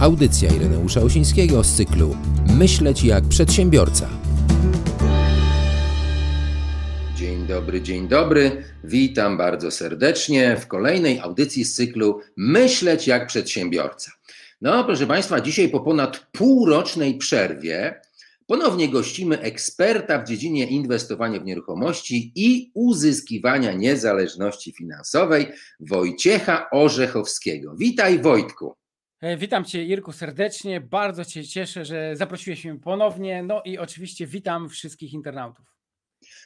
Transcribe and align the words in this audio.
Audycja 0.00 0.50
Ireneusza 0.54 1.00
Osińskiego 1.00 1.64
z 1.64 1.76
cyklu 1.76 2.16
Myśleć 2.58 3.04
jak 3.04 3.24
przedsiębiorca. 3.24 4.08
Dzień 7.14 7.46
dobry, 7.46 7.82
dzień 7.82 8.08
dobry. 8.08 8.64
Witam 8.84 9.36
bardzo 9.36 9.70
serdecznie 9.70 10.56
w 10.56 10.66
kolejnej 10.66 11.20
audycji 11.20 11.64
z 11.64 11.74
cyklu 11.74 12.20
Myśleć 12.36 13.06
jak 13.06 13.26
przedsiębiorca. 13.26 14.12
No, 14.60 14.84
proszę 14.84 15.06
Państwa, 15.06 15.40
dzisiaj 15.40 15.68
po 15.68 15.80
ponad 15.80 16.26
półrocznej 16.32 17.18
przerwie 17.18 18.00
ponownie 18.46 18.88
gościmy 18.88 19.40
eksperta 19.40 20.18
w 20.18 20.28
dziedzinie 20.28 20.66
inwestowania 20.66 21.40
w 21.40 21.44
nieruchomości 21.44 22.32
i 22.34 22.70
uzyskiwania 22.74 23.72
niezależności 23.72 24.72
finansowej, 24.72 25.46
Wojciecha 25.80 26.70
Orzechowskiego. 26.70 27.74
Witaj, 27.76 28.18
Wojtku. 28.18 28.74
E, 29.20 29.36
witam 29.36 29.64
Cię, 29.64 29.84
Irku, 29.84 30.12
serdecznie. 30.12 30.80
Bardzo 30.80 31.24
Cię 31.24 31.44
cieszę, 31.44 31.84
że 31.84 32.16
zaprosiłeś 32.16 32.64
mnie 32.64 32.78
ponownie. 32.78 33.42
No 33.42 33.62
i 33.64 33.78
oczywiście 33.78 34.26
witam 34.26 34.68
wszystkich 34.68 35.12
internautów. 35.12 35.66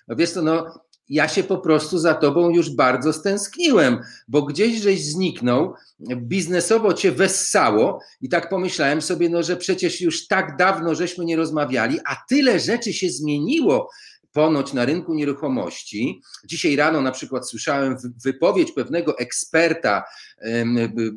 No 0.09 0.17
wiesz 0.17 0.31
co, 0.31 0.43
no 0.43 0.81
ja 1.09 1.29
się 1.29 1.43
po 1.43 1.59
prostu 1.59 1.99
za 1.99 2.15
tobą 2.15 2.51
już 2.51 2.71
bardzo 2.71 3.13
stęskniłem, 3.13 3.99
bo 4.29 4.43
gdzieś 4.43 4.81
żeś 4.81 5.05
zniknął, 5.05 5.75
biznesowo 6.17 6.95
cię 6.95 7.13
wessało 7.13 8.01
i 8.21 8.29
tak 8.29 8.49
pomyślałem 8.49 9.03
sobie, 9.03 9.29
no 9.29 9.43
że 9.43 9.57
przecież 9.57 10.01
już 10.01 10.27
tak 10.27 10.57
dawno 10.57 10.95
żeśmy 10.95 11.25
nie 11.25 11.37
rozmawiali, 11.37 11.99
a 12.07 12.17
tyle 12.29 12.61
rzeczy 12.61 12.93
się 12.93 13.11
zmieniło 13.11 13.91
ponoć 14.33 14.73
na 14.73 14.85
rynku 14.85 15.15
nieruchomości. 15.15 16.23
Dzisiaj 16.45 16.77
rano 16.77 17.01
na 17.01 17.13
przykład 17.13 17.49
słyszałem 17.49 17.97
wypowiedź 18.25 18.73
pewnego 18.73 19.19
eksperta, 19.19 20.05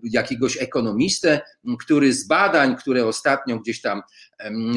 jakiegoś 0.04 0.58
ekonomistę, 0.62 1.42
który 1.80 2.14
z 2.14 2.28
badań, 2.28 2.76
które 2.76 3.06
ostatnio 3.06 3.60
gdzieś 3.60 3.82
tam 3.82 4.02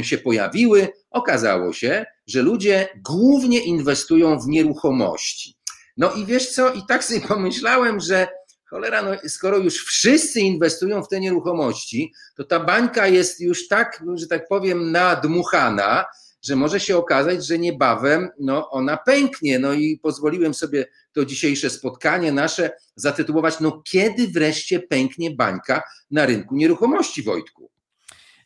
się 0.02 0.18
pojawiły, 0.18 0.88
okazało 1.10 1.72
się, 1.72 2.06
że 2.26 2.42
ludzie 2.42 2.88
głównie 3.04 3.60
inwestują 3.60 4.40
w 4.40 4.46
nieruchomości. 4.46 5.56
No 5.96 6.12
i 6.12 6.26
wiesz 6.26 6.50
co, 6.50 6.72
i 6.72 6.82
tak 6.88 7.04
sobie 7.04 7.20
pomyślałem, 7.28 8.00
że 8.00 8.28
cholera, 8.70 9.02
no, 9.02 9.10
skoro 9.28 9.58
już 9.58 9.84
wszyscy 9.84 10.40
inwestują 10.40 11.02
w 11.02 11.08
te 11.08 11.20
nieruchomości, 11.20 12.12
to 12.36 12.44
ta 12.44 12.60
bańka 12.60 13.06
jest 13.06 13.40
już 13.40 13.68
tak, 13.68 14.04
że 14.14 14.26
tak 14.26 14.48
powiem, 14.48 14.92
nadmuchana, 14.92 16.04
że 16.46 16.56
może 16.56 16.80
się 16.80 16.96
okazać, 16.96 17.46
że 17.46 17.58
niebawem 17.58 18.28
no, 18.40 18.70
ona 18.70 18.96
pęknie. 18.96 19.58
No 19.58 19.72
i 19.72 19.98
pozwoliłem 20.02 20.54
sobie 20.54 20.86
to 21.12 21.24
dzisiejsze 21.24 21.70
spotkanie 21.70 22.32
nasze 22.32 22.70
zatytułować, 22.96 23.60
no 23.60 23.82
kiedy 23.82 24.28
wreszcie 24.28 24.80
pęknie 24.80 25.30
bańka 25.30 25.82
na 26.10 26.26
rynku 26.26 26.56
nieruchomości, 26.56 27.22
Wojtku? 27.22 27.70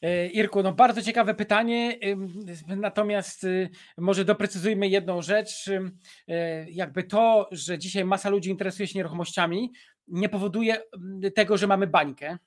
E, 0.03 0.27
Irku, 0.27 0.63
no 0.63 0.73
bardzo 0.73 1.03
ciekawe 1.03 1.35
pytanie, 1.35 1.99
natomiast 2.67 3.45
y, 3.45 3.71
może 3.99 4.25
doprecyzujmy 4.25 4.89
jedną 4.89 5.23
rzecz. 5.23 5.71
E, 6.29 6.71
jakby 6.71 7.05
to, 7.05 7.49
że 7.51 7.79
dzisiaj 7.79 8.05
masa 8.05 8.29
ludzi 8.29 8.51
interesuje 8.51 8.87
się 8.87 8.99
nieruchomościami, 8.99 9.73
nie 10.09 10.29
powoduje 10.29 10.83
tego, 11.35 11.57
że 11.57 11.67
mamy 11.67 11.87
bańkę. 11.87 12.39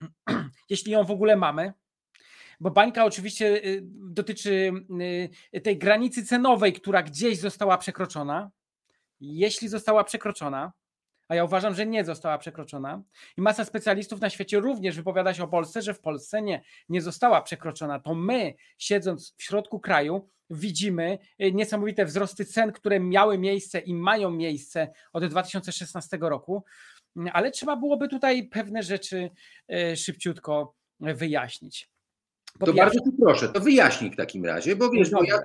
Jeśli 0.70 0.92
ją 0.92 1.04
w 1.04 1.10
ogóle 1.10 1.36
mamy, 1.36 1.72
bo 2.62 2.70
bańka 2.70 3.04
oczywiście 3.04 3.64
y, 3.64 3.80
dotyczy 3.92 4.72
y, 5.54 5.60
tej 5.60 5.78
granicy 5.78 6.26
cenowej, 6.26 6.72
która 6.72 7.02
gdzieś 7.02 7.38
została 7.38 7.78
przekroczona. 7.78 8.50
Jeśli 9.20 9.68
została 9.68 10.04
przekroczona, 10.04 10.72
a 11.28 11.34
ja 11.34 11.44
uważam, 11.44 11.74
że 11.74 11.86
nie 11.86 12.04
została 12.04 12.38
przekroczona. 12.38 13.02
I 13.38 13.40
masa 13.40 13.64
specjalistów 13.64 14.20
na 14.20 14.30
świecie 14.30 14.60
również 14.60 14.96
wypowiada 14.96 15.34
się 15.34 15.44
o 15.44 15.48
Polsce, 15.48 15.82
że 15.82 15.94
w 15.94 16.00
Polsce 16.00 16.42
nie, 16.42 16.62
nie 16.88 17.02
została 17.02 17.42
przekroczona. 17.42 18.00
To 18.00 18.14
my, 18.14 18.54
siedząc 18.78 19.34
w 19.36 19.42
środku 19.42 19.80
kraju, 19.80 20.28
widzimy 20.50 21.18
y, 21.42 21.52
niesamowite 21.52 22.04
wzrosty 22.04 22.44
cen, 22.44 22.72
które 22.72 23.00
miały 23.00 23.38
miejsce 23.38 23.78
i 23.78 23.94
mają 23.94 24.30
miejsce 24.30 24.92
od 25.12 25.24
2016 25.24 26.18
roku, 26.20 26.64
ale 27.32 27.50
trzeba 27.50 27.76
byłoby 27.76 28.08
tutaj 28.08 28.48
pewne 28.48 28.82
rzeczy 28.82 29.30
szybciutko 29.96 30.74
wyjaśnić. 31.00 31.91
To 32.58 32.72
bardzo 32.72 32.98
ci 32.98 33.10
proszę, 33.20 33.48
to 33.48 33.60
wyjaśnij 33.60 34.10
w 34.10 34.16
takim 34.16 34.44
razie, 34.44 34.76
bo 34.76 34.90
wiesz, 34.90 35.10
bo 35.10 35.24
ja, 35.24 35.38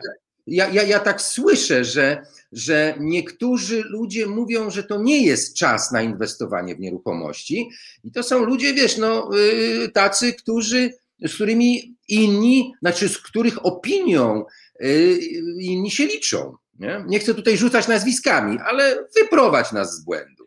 ja, 0.48 0.70
ja, 0.70 0.84
ja 0.84 1.00
tak 1.00 1.22
słyszę, 1.22 1.84
że, 1.84 2.22
że 2.52 2.96
niektórzy 3.00 3.84
ludzie 3.90 4.26
mówią, 4.26 4.70
że 4.70 4.84
to 4.84 5.02
nie 5.02 5.26
jest 5.26 5.56
czas 5.56 5.92
na 5.92 6.02
inwestowanie 6.02 6.76
w 6.76 6.80
nieruchomości 6.80 7.70
i 8.04 8.12
to 8.12 8.24
są 8.24 8.46
ludzie, 8.46 8.74
wiesz, 8.74 8.98
no 8.98 9.30
yy, 9.34 9.90
tacy, 9.90 10.34
którzy, 10.34 10.90
z 11.26 11.36
którymi 11.36 11.96
inni, 12.08 12.74
znaczy 12.82 13.10
z 13.10 13.18
których 13.18 13.66
opinią 13.66 14.46
yy, 14.80 15.18
inni 15.60 15.92
się 15.92 16.06
liczą. 16.06 16.56
Nie? 16.80 17.04
nie 17.08 17.20
chcę 17.20 17.34
tutaj 17.34 17.58
rzucać 17.58 17.88
nazwiskami, 17.88 18.60
ale 18.66 19.08
wyprowadź 19.16 19.72
nas 19.72 19.96
z 19.96 20.06
błędu. 20.06 20.47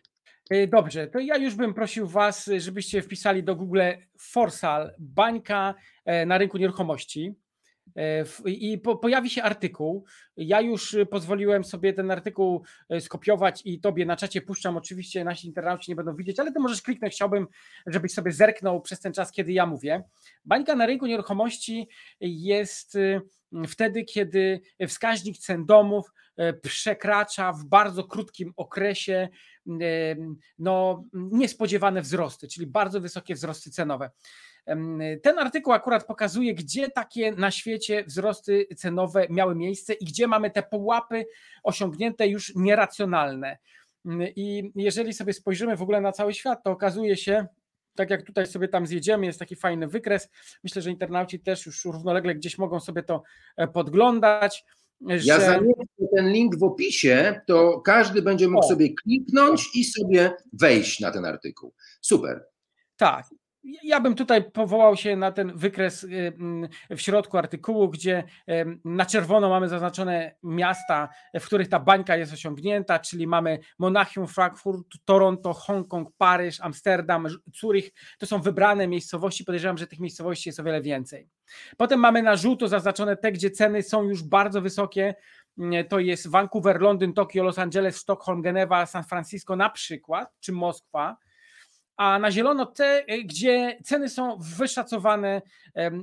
E, 0.51 0.67
dobrze, 0.67 1.07
to 1.07 1.19
ja 1.19 1.37
już 1.37 1.55
bym 1.55 1.75
prosił 1.75 2.07
Was, 2.07 2.51
żebyście 2.59 3.03
wpisali 3.03 3.43
do 3.43 3.57
Google 3.57 3.81
Forsal, 4.19 4.95
bańka 4.99 5.75
e, 6.05 6.27
na 6.27 6.39
rynku 6.39 6.59
nieruchomości 6.59 7.35
e, 7.97 8.25
i 8.47 8.79
pojawi 8.79 9.31
się 9.31 9.43
artykuł. 9.43 10.05
Ja 10.37 10.61
już 10.61 10.97
pozwoliłem 11.11 11.65
sobie 11.65 11.93
ten 11.93 12.11
artykuł 12.11 12.65
skopiować 13.01 13.63
i 13.65 13.81
Tobie 13.81 14.07
na 14.07 14.17
czacie 14.17 14.41
puszczam. 14.41 14.77
Oczywiście 14.77 15.25
nasi 15.25 15.47
internauci 15.47 15.91
nie 15.91 15.97
będą 15.97 16.17
widzieć, 16.17 16.41
ale 16.41 16.53
Ty 16.53 16.61
możesz 16.61 16.83
kliknąć. 16.83 17.15
Chciałbym, 17.15 17.47
żebyś 17.87 18.13
sobie 18.13 18.33
zerknął 18.33 18.81
przez 18.81 19.01
ten 19.01 19.13
czas, 19.13 19.33
kiedy 19.33 19.53
ja 19.53 19.67
mówię. 19.67 20.03
Bańka 20.45 20.75
na 20.75 20.87
rynku 20.87 21.07
nieruchomości 21.07 21.89
jest 22.21 22.99
wtedy, 23.69 24.05
kiedy 24.05 24.61
wskaźnik 24.89 25.39
cen 25.39 25.67
domów 25.67 26.13
przekracza 26.63 27.53
w 27.53 27.65
bardzo 27.65 28.05
krótkim 28.05 28.53
okresie 28.57 29.29
no, 30.59 31.05
niespodziewane 31.13 32.03
wzrosty, 32.03 32.49
czyli 32.49 32.67
bardzo 32.67 33.01
wysokie 33.01 33.35
wzrosty 33.35 33.71
cenowe. 33.71 34.11
Ten 35.23 35.39
artykuł 35.39 35.73
akurat 35.73 36.07
pokazuje, 36.07 36.55
gdzie 36.55 36.89
takie 36.89 37.33
na 37.33 37.51
świecie 37.51 38.05
wzrosty 38.05 38.67
cenowe 38.77 39.27
miały 39.31 39.55
miejsce 39.55 39.93
i 39.93 40.05
gdzie 40.05 40.27
mamy 40.27 40.51
te 40.51 40.63
pułapy 40.63 41.25
osiągnięte 41.63 42.29
już 42.29 42.53
nieracjonalne. 42.55 43.59
I 44.37 44.73
jeżeli 44.75 45.13
sobie 45.13 45.33
spojrzymy 45.33 45.77
w 45.77 45.83
ogóle 45.83 46.01
na 46.01 46.13
cały 46.13 46.35
świat, 46.35 46.63
to 46.65 46.71
okazuje 46.71 47.17
się, 47.17 47.47
tak 47.95 48.11
jak 48.11 48.23
tutaj 48.23 48.47
sobie 48.47 48.69
tam 48.69 48.87
zjedziemy, 48.87 49.27
jest 49.27 49.39
taki 49.39 49.57
fajny 49.57 49.89
wykres. 49.89 50.29
Myślę, 50.65 50.83
że 50.83 50.91
internauci 50.91 51.41
też 51.41 51.67
już 51.67 51.85
równolegle 51.85 52.35
gdzieś 52.35 52.59
mogą 52.59 52.81
sobie 52.81 53.03
to 53.03 53.23
e, 53.57 53.69
podglądać. 53.69 54.65
Ja 55.01 55.41
zamieszczę 55.41 56.07
ten 56.17 56.33
link 56.33 56.59
w 56.59 56.63
opisie, 56.63 57.41
to 57.47 57.81
każdy 57.81 58.23
będzie 58.23 58.49
mógł 58.49 58.67
o. 58.67 58.69
sobie 58.69 58.95
kliknąć 58.95 59.69
i 59.75 59.85
sobie 59.85 60.33
wejść 60.53 61.01
na 61.01 61.11
ten 61.11 61.25
artykuł. 61.25 61.75
Super. 62.01 62.45
Tak. 62.97 63.27
Ja 63.83 64.01
bym 64.01 64.15
tutaj 64.15 64.51
powołał 64.51 64.97
się 64.97 65.17
na 65.17 65.33
ten 65.33 65.53
wykres 65.57 66.05
y, 66.05 66.09
mm, 66.09 66.69
w 66.91 67.01
środku 67.01 67.39
artykułu, 67.39 67.89
gdzie 67.89 68.25
na 68.85 69.07
czerwono 69.07 69.49
mamy 69.49 69.69
zaznaczone 69.69 70.35
miasta, 70.43 71.09
w 71.41 71.45
których 71.47 71.69
ta 71.69 71.81
bańka 71.81 72.17
jest 72.17 72.33
osiągnięta, 72.33 72.99
czyli 72.99 73.27
mamy 73.27 73.59
Monachium, 73.79 74.27
Frankfurt, 74.27 74.87
Toronto, 75.05 75.53
Hongkong, 75.53 76.09
Paryż, 76.19 76.61
Amsterdam, 76.61 77.27
Zurich. 77.57 77.93
To 78.19 78.27
są 78.27 78.41
wybrane 78.41 78.89
miejscowości. 78.89 79.45
Podejrzewam, 79.45 79.79
że 79.79 79.87
tych 79.87 80.01
miejscowości 80.01 80.49
jest 80.49 80.61
o 80.61 80.65
wiele 80.65 80.81
więcej. 80.81 81.29
Potem 81.77 82.01
mamy 82.01 82.23
na 82.23 82.37
żółto 82.37 82.69
zaznaczone 82.69 83.17
te, 83.17 83.33
gdzie 83.33 83.51
ceny 83.51 83.83
są 83.83 84.03
już 84.03 84.23
bardzo 84.23 84.63
wysokie. 84.63 85.15
Mm, 85.59 85.89
to 85.89 85.99
jest 85.99 86.29
Vancouver, 86.29 86.81
Londyn, 86.81 87.13
Tokio, 87.13 87.43
Los 87.43 87.59
Angeles, 87.59 87.99
Sztokholm, 87.99 88.43
Genewa, 88.43 88.87
San 88.87 89.05
Francisco 89.05 89.57
na 89.57 89.71
przykład, 89.71 90.33
czy 90.41 90.53
Moskwa 90.53 91.17
a 92.01 92.19
na 92.19 92.31
zielono 92.31 92.67
te, 92.67 93.05
y, 93.13 93.25
gdzie 93.25 93.79
ceny 93.85 94.09
są 94.09 94.39
wyszacowane 94.57 95.43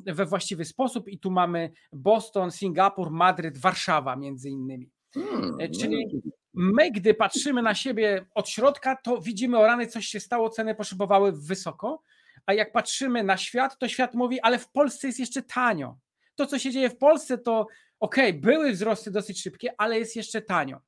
we 0.05 0.25
właściwy 0.25 0.65
sposób 0.65 1.07
i 1.07 1.19
tu 1.19 1.31
mamy 1.31 1.71
Boston, 1.93 2.51
Singapur, 2.51 3.11
Madryt, 3.11 3.57
Warszawa 3.57 4.15
między 4.15 4.49
innymi. 4.49 4.91
Hmm, 5.13 5.61
e, 5.61 5.69
Czyli 5.69 6.05
no 6.13 6.31
my, 6.53 6.91
gdy 6.91 7.13
patrzymy 7.13 7.61
na 7.61 7.75
siebie 7.75 8.25
od 8.35 8.49
środka, 8.49 8.95
to 8.95 9.21
widzimy 9.21 9.57
o 9.57 9.65
rany, 9.65 9.87
coś 9.87 10.07
się 10.07 10.19
stało, 10.19 10.49
ceny 10.49 10.75
poszybowały 10.75 11.31
wysoko, 11.31 12.01
a 12.45 12.53
jak 12.53 12.71
patrzymy 12.71 13.23
na 13.23 13.37
świat, 13.37 13.77
to 13.77 13.87
świat 13.87 14.13
mówi, 14.13 14.39
ale 14.41 14.59
w 14.59 14.69
Polsce 14.69 15.07
jest 15.07 15.19
jeszcze 15.19 15.41
tanio. 15.41 15.97
To, 16.35 16.45
co 16.45 16.59
się 16.59 16.71
dzieje 16.71 16.89
w 16.89 16.97
Polsce, 16.97 17.37
to 17.37 17.67
ok, 17.99 18.15
były 18.33 18.71
wzrosty 18.71 19.11
dosyć 19.11 19.41
szybkie, 19.41 19.73
ale 19.77 19.99
jest 19.99 20.15
jeszcze 20.15 20.41
tanio. 20.41 20.81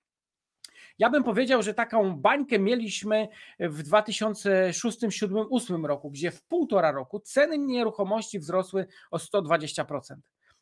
Ja 1.00 1.10
bym 1.10 1.24
powiedział, 1.24 1.64
że 1.64 1.74
taką 1.74 2.16
bańkę 2.16 2.60
mieliśmy 2.60 3.28
w 3.60 3.84
2006, 3.84 4.98
2007, 4.98 5.36
2008 5.36 5.86
roku, 5.86 6.12
gdzie 6.12 6.32
w 6.32 6.44
półtora 6.44 6.92
roku 6.92 7.20
ceny 7.20 7.58
nieruchomości 7.58 8.40
wzrosły 8.40 8.88
o 9.12 9.18
120%. 9.18 10.16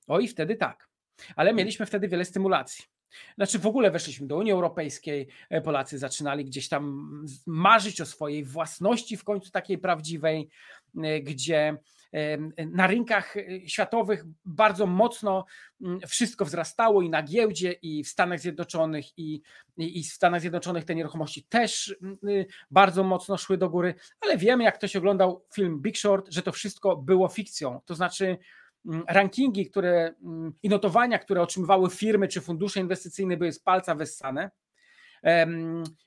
O 0.07 0.19
i 0.19 0.27
wtedy 0.27 0.55
tak. 0.55 0.89
Ale 1.35 1.53
mieliśmy 1.53 1.85
wtedy 1.85 2.07
wiele 2.07 2.25
stymulacji. 2.25 2.85
Znaczy 3.35 3.59
w 3.59 3.67
ogóle 3.67 3.91
weszliśmy 3.91 4.27
do 4.27 4.37
Unii 4.37 4.51
Europejskiej, 4.51 5.27
e, 5.49 5.61
Polacy 5.61 5.97
zaczynali 5.97 6.45
gdzieś 6.45 6.69
tam 6.69 7.09
marzyć 7.45 8.01
o 8.01 8.05
swojej 8.05 8.43
własności 8.43 9.17
w 9.17 9.23
końcu 9.23 9.51
takiej 9.51 9.77
prawdziwej, 9.77 10.49
e, 11.03 11.21
gdzie 11.21 11.77
na 12.71 12.87
rynkach 12.87 13.37
e, 13.37 13.69
światowych 13.69 14.23
bardzo 14.45 14.85
mocno 14.85 15.45
wszystko 16.07 16.45
wzrastało 16.45 17.01
i 17.01 17.09
na 17.09 17.23
giełdzie, 17.23 17.71
i 17.71 18.03
w 18.03 18.07
Stanach 18.07 18.39
Zjednoczonych, 18.39 19.05
i, 19.17 19.41
i 19.77 20.03
w 20.03 20.13
Stanach 20.13 20.41
Zjednoczonych 20.41 20.85
te 20.85 20.95
nieruchomości 20.95 21.43
też 21.43 21.95
y, 22.27 22.45
bardzo 22.71 23.03
mocno 23.03 23.37
szły 23.37 23.57
do 23.57 23.69
góry, 23.69 23.95
ale 24.21 24.37
wiemy, 24.37 24.63
jak 24.63 24.77
ktoś 24.77 24.95
oglądał 24.95 25.45
film 25.53 25.81
Big 25.81 25.97
Short, 25.97 26.27
że 26.31 26.43
to 26.43 26.51
wszystko 26.51 26.97
było 26.97 27.27
fikcją. 27.27 27.81
To 27.85 27.95
znaczy, 27.95 28.37
rankingi, 29.07 29.69
które 29.69 30.13
mm, 30.23 30.53
i 30.63 30.69
notowania, 30.69 31.19
które 31.19 31.41
otrzymywały 31.41 31.89
firmy 31.89 32.27
czy 32.27 32.41
fundusze 32.41 32.79
inwestycyjne 32.79 33.37
były 33.37 33.51
z 33.51 33.59
palca 33.59 33.95
wessane. 33.95 34.51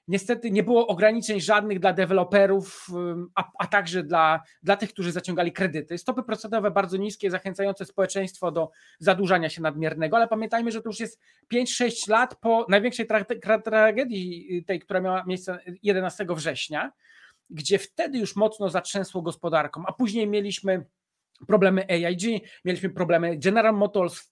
Niestety 0.08 0.50
nie 0.50 0.62
było 0.62 0.86
ograniczeń 0.86 1.40
żadnych 1.40 1.80
dla 1.80 1.92
deweloperów, 1.92 2.86
a, 3.34 3.50
a, 3.58 3.66
także 3.66 4.02
dla, 4.02 4.42
dla 4.62 4.76
tych, 4.76 4.92
którzy 4.92 5.12
zaciągali 5.12 5.52
kredyty. 5.52 5.98
Stopy 5.98 6.22
procentowe 6.22 6.70
bardzo 6.70 6.96
niskie, 6.96 7.30
zachęcające 7.30 7.84
społeczeństwo 7.84 8.52
do 8.52 8.70
zadłużania 8.98 9.48
się 9.48 9.62
nadmiernego, 9.62 10.16
ale 10.16 10.28
pamiętajmy, 10.28 10.72
że 10.72 10.82
to 10.82 10.88
już 10.88 11.00
jest 11.00 11.20
5-6 11.54 12.10
lat 12.10 12.36
po 12.40 12.66
największej 12.68 13.06
tra- 13.06 13.62
tragedii, 13.62 14.64
tej, 14.66 14.80
która 14.80 15.00
miała 15.00 15.24
miejsce 15.24 15.58
11 15.82 16.26
września, 16.28 16.92
gdzie 17.50 17.78
wtedy 17.78 18.18
już 18.18 18.36
mocno 18.36 18.68
zatrzęsło 18.68 19.22
gospodarką, 19.22 19.82
a 19.86 19.92
później 19.92 20.28
mieliśmy 20.28 20.84
problemy 21.46 21.84
AIG, 21.88 22.22
mieliśmy 22.64 22.90
problemy 22.90 23.36
General 23.36 23.74
Motors, 23.74 24.28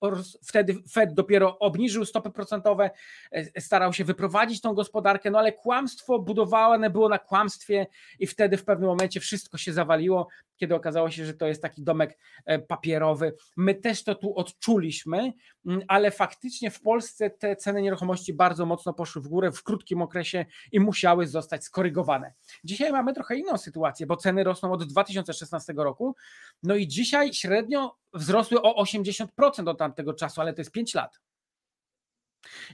wtedy 0.46 0.74
Fed 0.92 1.14
dopiero 1.14 1.58
obniżył 1.58 2.04
stopy 2.04 2.30
procentowe, 2.30 2.90
e, 3.32 3.60
starał 3.60 3.92
się 3.92 4.04
wyprowadzić 4.04 4.60
tą 4.60 4.74
gospodarkę, 4.74 5.30
no 5.30 5.38
ale 5.38 5.52
kłamstwo 5.52 6.18
budowane 6.18 6.90
było 6.90 7.08
na 7.08 7.18
kłamstwie 7.18 7.86
i 8.18 8.26
wtedy 8.26 8.56
w 8.56 8.64
pewnym 8.64 8.88
momencie 8.88 9.20
wszystko 9.20 9.58
się 9.58 9.72
zawaliło, 9.72 10.28
kiedy 10.58 10.74
okazało 10.74 11.10
się, 11.10 11.26
że 11.26 11.34
to 11.34 11.46
jest 11.46 11.62
taki 11.62 11.82
domek 11.82 12.18
e, 12.44 12.58
papierowy. 12.58 13.34
My 13.56 13.74
też 13.74 14.04
to 14.04 14.14
tu 14.14 14.34
odczuliśmy, 14.34 15.32
mm, 15.66 15.82
ale 15.88 16.10
faktycznie 16.10 16.70
w 16.70 16.80
Polsce 16.80 17.30
te 17.30 17.56
ceny 17.56 17.82
nieruchomości 17.82 18.34
bardzo 18.34 18.66
mocno 18.66 18.94
poszły 18.94 19.22
w 19.22 19.28
górę 19.28 19.52
w 19.52 19.62
krótkim 19.62 20.02
okresie 20.02 20.46
i 20.72 20.80
musiały 20.80 21.26
zostać 21.26 21.64
skorygowane. 21.64 22.32
Dzisiaj 22.64 22.92
mamy 22.92 23.14
trochę 23.14 23.36
inną 23.36 23.58
sytuację, 23.58 24.06
bo 24.06 24.16
ceny 24.16 24.44
rosną 24.44 24.72
od 24.72 24.84
2016 24.84 25.72
roku, 25.76 26.16
no 26.62 26.74
i 26.74 26.88
dzisiaj 26.98 27.34
średnio 27.34 27.96
wzrosły 28.12 28.62
o 28.62 28.82
80% 28.82 29.68
od 29.68 29.78
tamtego 29.78 30.14
czasu, 30.14 30.40
ale 30.40 30.54
to 30.54 30.60
jest 30.60 30.72
5 30.72 30.94
lat. 30.94 31.20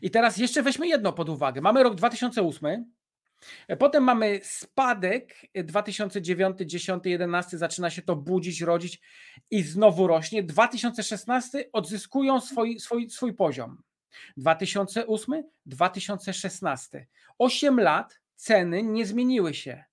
I 0.03 0.11
teraz 0.11 0.37
jeszcze 0.37 0.63
weźmy 0.63 0.89
jedno 0.89 1.13
pod 1.13 1.29
uwagę. 1.29 1.61
Mamy 1.61 1.83
rok 1.83 1.95
2008, 1.95 2.95
Potem 3.79 4.05
mamy 4.05 4.41
spadek 4.43 5.35
2009, 5.55 6.59
10, 6.61 7.05
11 7.05 7.59
zaczyna 7.59 7.91
się 7.91 8.03
to 8.03 8.17
budzić, 8.17 8.61
rodzić 8.61 9.01
i 9.51 9.63
znowu 9.63 10.07
rośnie. 10.07 10.43
2016 10.43 11.71
odzyskują 11.73 12.41
swój, 12.41 12.81
swój, 12.81 13.11
swój 13.11 13.35
poziom. 13.35 13.83
2008, 14.37 15.43
2016. 15.67 17.07
8 17.39 17.81
lat 17.81 18.21
ceny 18.37 18.83
nie 18.83 19.07
zmieniły 19.07 19.55
się. 19.55 19.85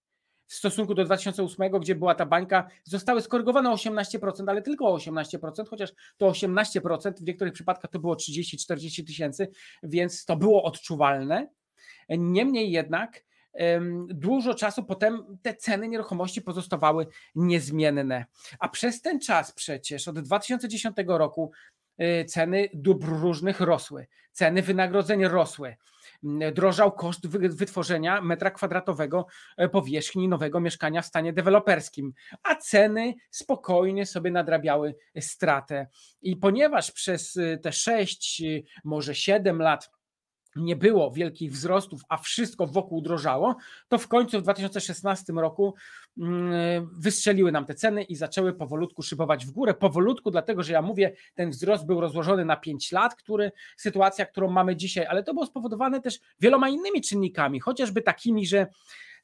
W 0.52 0.56
stosunku 0.56 0.94
do 0.94 1.06
2008, 1.06 1.72
gdzie 1.80 1.96
była 1.96 2.16
ta 2.16 2.26
bańka, 2.26 2.68
zostały 2.84 3.22
skorygowane 3.22 3.72
o 3.72 3.76
18%, 3.76 4.50
ale 4.50 4.62
tylko 4.62 4.86
o 4.86 4.98
18%, 4.98 5.68
chociaż 5.70 5.90
to 6.18 6.32
18% 6.32 7.14
w 7.14 7.22
niektórych 7.22 7.54
przypadkach 7.54 7.92
to 7.92 8.00
było 8.00 8.16
30-40 8.16 9.08
tysięcy, 9.08 9.50
więc 9.84 10.26
to 10.26 10.36
było 10.36 10.64
odczuwalne. 10.64 11.48
Niemniej 12.10 12.72
jednak 12.72 13.24
dużo 14.08 14.54
czasu 14.54 14.84
potem 14.84 15.38
te 15.42 15.54
ceny 15.54 15.88
nieruchomości 15.88 16.42
pozostawały 16.42 17.08
niezmienne. 17.36 18.26
A 18.60 18.70
przez 18.70 19.02
ten 19.02 19.20
czas 19.20 19.52
przecież 19.52 20.08
od 20.08 20.20
2010 20.20 20.98
roku 21.08 21.52
y, 22.02 22.26
ceny 22.26 22.70
dóbr 22.74 23.08
różnych 23.08 23.60
rosły, 23.60 24.08
ceny 24.32 24.62
wynagrodzeń 24.62 25.26
rosły. 25.26 25.76
Drożał 26.54 26.92
koszt 26.92 27.28
wytworzenia 27.28 28.22
metra 28.22 28.52
kwadratowego 28.52 29.26
e, 29.58 29.70
powierzchni 29.70 30.28
nowego 30.28 30.60
mieszkania 30.60 31.02
w 31.02 31.06
stanie 31.06 31.34
deweloperskim, 31.34 32.14
a 32.44 32.56
ceny 32.56 33.14
spokojnie 33.32 34.06
sobie 34.06 34.32
nadrabiały 34.32 34.96
stratę. 35.20 35.88
I 36.22 36.38
ponieważ 36.38 36.92
przez 36.92 37.36
y, 37.36 37.60
te 37.64 37.72
6, 37.72 38.42
y, 38.42 38.64
może 38.84 39.16
7 39.16 39.62
lat 39.62 39.92
nie 40.56 40.76
było 40.76 41.12
wielkich 41.12 41.52
wzrostów, 41.52 42.02
a 42.10 42.18
wszystko 42.18 42.68
wokół 42.68 43.02
drożało, 43.02 43.56
to 43.88 43.98
w 43.98 44.08
końcu 44.08 44.40
w 44.40 44.42
2016 44.42 45.34
roku 45.34 45.76
mm, 46.18 46.90
wystrzeliły 47.00 47.52
nam 47.52 47.66
te 47.66 47.74
ceny 47.74 48.04
i 48.04 48.16
zaczęły 48.16 48.54
powolutku 48.54 49.02
szybować 49.02 49.46
w 49.46 49.52
górę. 49.52 49.74
Powolutku, 49.74 50.32
dlatego 50.32 50.64
że 50.64 50.74
ja 50.74 50.82
mówię, 50.82 51.16
ten 51.36 51.50
wzrost 51.50 51.86
był 51.86 52.02
rozłożony 52.02 52.46
na 52.46 52.56
5 52.56 52.92
lat, 52.92 53.16
który, 53.16 53.52
sytuacja, 53.78 54.26
którą 54.26 54.52
mamy 54.52 54.76
dzisiaj, 54.76 55.06
ale 55.06 55.24
to 55.24 55.34
było 55.34 55.46
spowodowane 55.46 56.02
też 56.02 56.20
wieloma 56.40 56.70
innymi 56.70 57.02
czynnikami, 57.02 57.60
chociażby 57.60 58.02
takimi, 58.02 58.46
że 58.46 58.68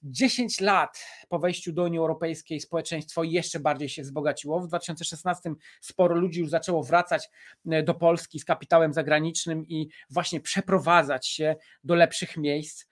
10 0.04 0.62
lat 0.62 1.06
po 1.30 1.40
wejściu 1.40 1.74
do 1.74 1.84
Unii 1.84 2.00
Europejskiej 2.00 2.60
społeczeństwo 2.60 3.24
jeszcze 3.24 3.60
bardziej 3.60 3.90
się 3.90 4.02
wzbogaciło. 4.02 4.60
W 4.60 4.68
2016 4.68 5.54
sporo 5.82 6.16
ludzi 6.16 6.40
już 6.40 6.50
zaczęło 6.50 6.84
wracać 6.84 7.30
e, 7.72 7.84
do 7.84 7.94
Polski 7.94 8.40
z 8.40 8.46
kapitałem 8.46 8.94
zagranicznym 8.94 9.66
i 9.68 9.90
właśnie 10.10 10.40
przeprowadzać 10.42 11.28
się 11.28 11.56
do 11.84 11.96
lepszych 11.96 12.38
miejsc. 12.38 12.86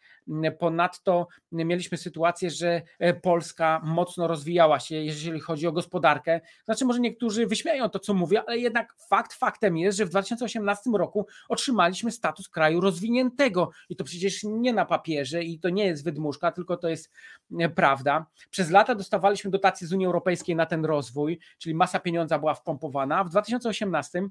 Ponadto 0.59 1.27
mieliśmy 1.51 1.97
sytuację, 1.97 2.49
że 2.49 2.81
e, 2.99 3.13
Polska 3.13 3.81
mocno 3.83 4.27
rozwijała 4.27 4.79
się, 4.79 4.95
jeżeli 4.95 5.39
chodzi 5.39 5.67
o 5.67 5.71
gospodarkę. 5.71 6.41
Znaczy, 6.65 6.85
może 6.85 6.99
niektórzy 6.99 7.47
wyśmieją 7.47 7.89
to, 7.89 7.99
co 7.99 8.13
mówię, 8.13 8.43
ale 8.47 8.57
jednak 8.57 8.95
fakt 9.09 9.33
faktem 9.33 9.77
jest, 9.77 9.97
że 9.97 10.05
w 10.05 10.09
2018 10.09 10.89
roku 10.93 11.27
otrzymaliśmy 11.49 12.11
status 12.11 12.49
kraju 12.49 12.81
rozwiniętego 12.81 13.69
i 13.89 13.95
to 13.95 14.03
przecież 14.03 14.43
nie 14.43 14.73
na 14.73 14.85
papierze 14.85 15.43
i 15.43 15.59
to 15.59 15.69
nie 15.69 15.85
jest 15.85 16.03
wydmuszka, 16.03 16.51
tylko 16.51 16.77
to 16.77 16.89
jest 16.89 17.11
e, 17.59 17.69
prawda. 17.69 18.25
Przez 18.49 18.69
lata 18.69 18.95
dostawaliśmy 18.95 19.51
dotacje 19.51 19.87
z 19.87 19.93
Unii 19.93 20.05
Europejskiej 20.05 20.55
na 20.55 20.65
ten 20.65 20.85
rozwój, 20.85 21.39
czyli 21.57 21.75
masa 21.75 21.99
pieniądza 21.99 22.39
była 22.39 22.53
wpompowana. 22.53 23.23
W 23.23 23.29
2018 23.29 24.29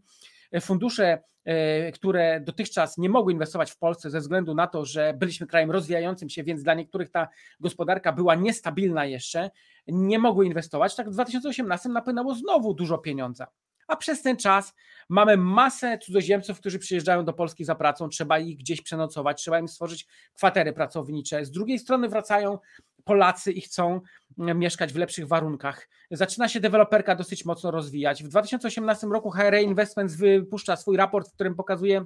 fundusze, 0.60 1.22
e, 1.44 1.92
które 1.92 2.40
dotychczas 2.40 2.98
nie 2.98 3.08
mogły 3.08 3.32
inwestować 3.32 3.70
w 3.70 3.78
Polsce 3.78 4.10
ze 4.10 4.20
względu 4.20 4.54
na 4.54 4.66
to, 4.66 4.84
że 4.84 5.14
byliśmy 5.18 5.46
krajem 5.46 5.70
rozwijającym 5.70 6.30
się, 6.30 6.44
więc 6.44 6.62
dla 6.62 6.74
niektórych 6.74 7.10
ta 7.10 7.28
gospodarka 7.60 8.12
była 8.12 8.34
niestabilna 8.34 9.04
jeszcze, 9.04 9.50
nie 9.86 10.18
mogły 10.18 10.46
inwestować. 10.46 10.96
Tak 10.96 11.10
w 11.10 11.12
2018 11.12 11.88
napłynęło 11.88 12.34
znowu 12.34 12.74
dużo 12.74 12.98
pieniądza. 12.98 13.46
A 13.88 13.96
przez 13.96 14.22
ten 14.22 14.36
czas 14.36 14.74
mamy 15.08 15.36
masę 15.36 15.98
cudzoziemców, 15.98 16.60
którzy 16.60 16.78
przyjeżdżają 16.78 17.24
do 17.24 17.32
Polski 17.32 17.64
za 17.64 17.74
pracą, 17.74 18.08
trzeba 18.08 18.38
ich 18.38 18.58
gdzieś 18.58 18.82
przenocować, 18.82 19.42
trzeba 19.42 19.58
im 19.58 19.68
stworzyć 19.68 20.06
kwatery 20.34 20.72
pracownicze. 20.72 21.44
Z 21.44 21.50
drugiej 21.50 21.78
strony 21.78 22.08
wracają 22.08 22.58
Polacy 23.04 23.52
i 23.52 23.60
chcą 23.60 24.00
mieszkać 24.36 24.92
w 24.92 24.96
lepszych 24.96 25.28
warunkach. 25.28 25.88
Zaczyna 26.10 26.48
się 26.48 26.60
deweloperka 26.60 27.14
dosyć 27.14 27.44
mocno 27.44 27.70
rozwijać. 27.70 28.24
W 28.24 28.28
2018 28.28 29.06
roku 29.06 29.30
HRA 29.30 29.60
Investments 29.60 30.16
wypuszcza 30.16 30.76
swój 30.76 30.96
raport, 30.96 31.28
w 31.28 31.34
którym 31.34 31.54
pokazuje, 31.54 32.04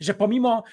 że 0.00 0.14
pomimo 0.14 0.64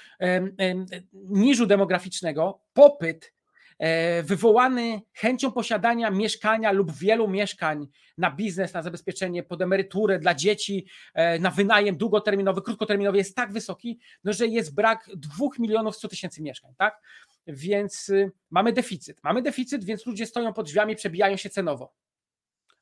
niżu 1.14 1.66
demograficznego, 1.66 2.62
popyt 2.74 3.34
e, 3.80 4.24
wywołany 4.24 5.02
chęcią 5.14 5.52
posiadania 5.52 6.12
mieszkania 6.12 6.72
lub 6.72 6.92
wielu 6.92 7.28
mieszkań 7.28 7.88
na 8.18 8.32
biznes, 8.32 8.74
na 8.74 8.82
zabezpieczenie 8.82 9.44
pod 9.44 9.62
emeryturę 9.62 10.20
dla 10.20 10.36
dzieci, 10.36 10.86
e, 11.14 11.40
na 11.40 11.52
wynajem 11.52 11.98
długoterminowy, 11.98 12.62
krótkoterminowy 12.62 13.18
jest 13.18 13.36
tak 13.36 13.54
wysoki, 13.54 14.00
no, 14.24 14.34
że 14.34 14.48
jest 14.48 14.76
brak 14.76 15.10
2 15.16 15.48
milionów 15.60 15.96
100 15.96 16.08
tysięcy 16.08 16.42
mieszkań. 16.42 16.72
Tak? 16.78 17.02
Więc 17.48 18.10
y, 18.10 18.32
mamy 18.50 18.74
deficyt. 18.74 19.24
Mamy 19.24 19.42
deficyt, 19.42 19.84
więc 19.84 20.06
ludzie 20.06 20.26
stoją 20.26 20.54
pod 20.54 20.66
drzwiami, 20.66 20.96
przebijają 20.96 21.38
się 21.38 21.50
cenowo. 21.50 21.94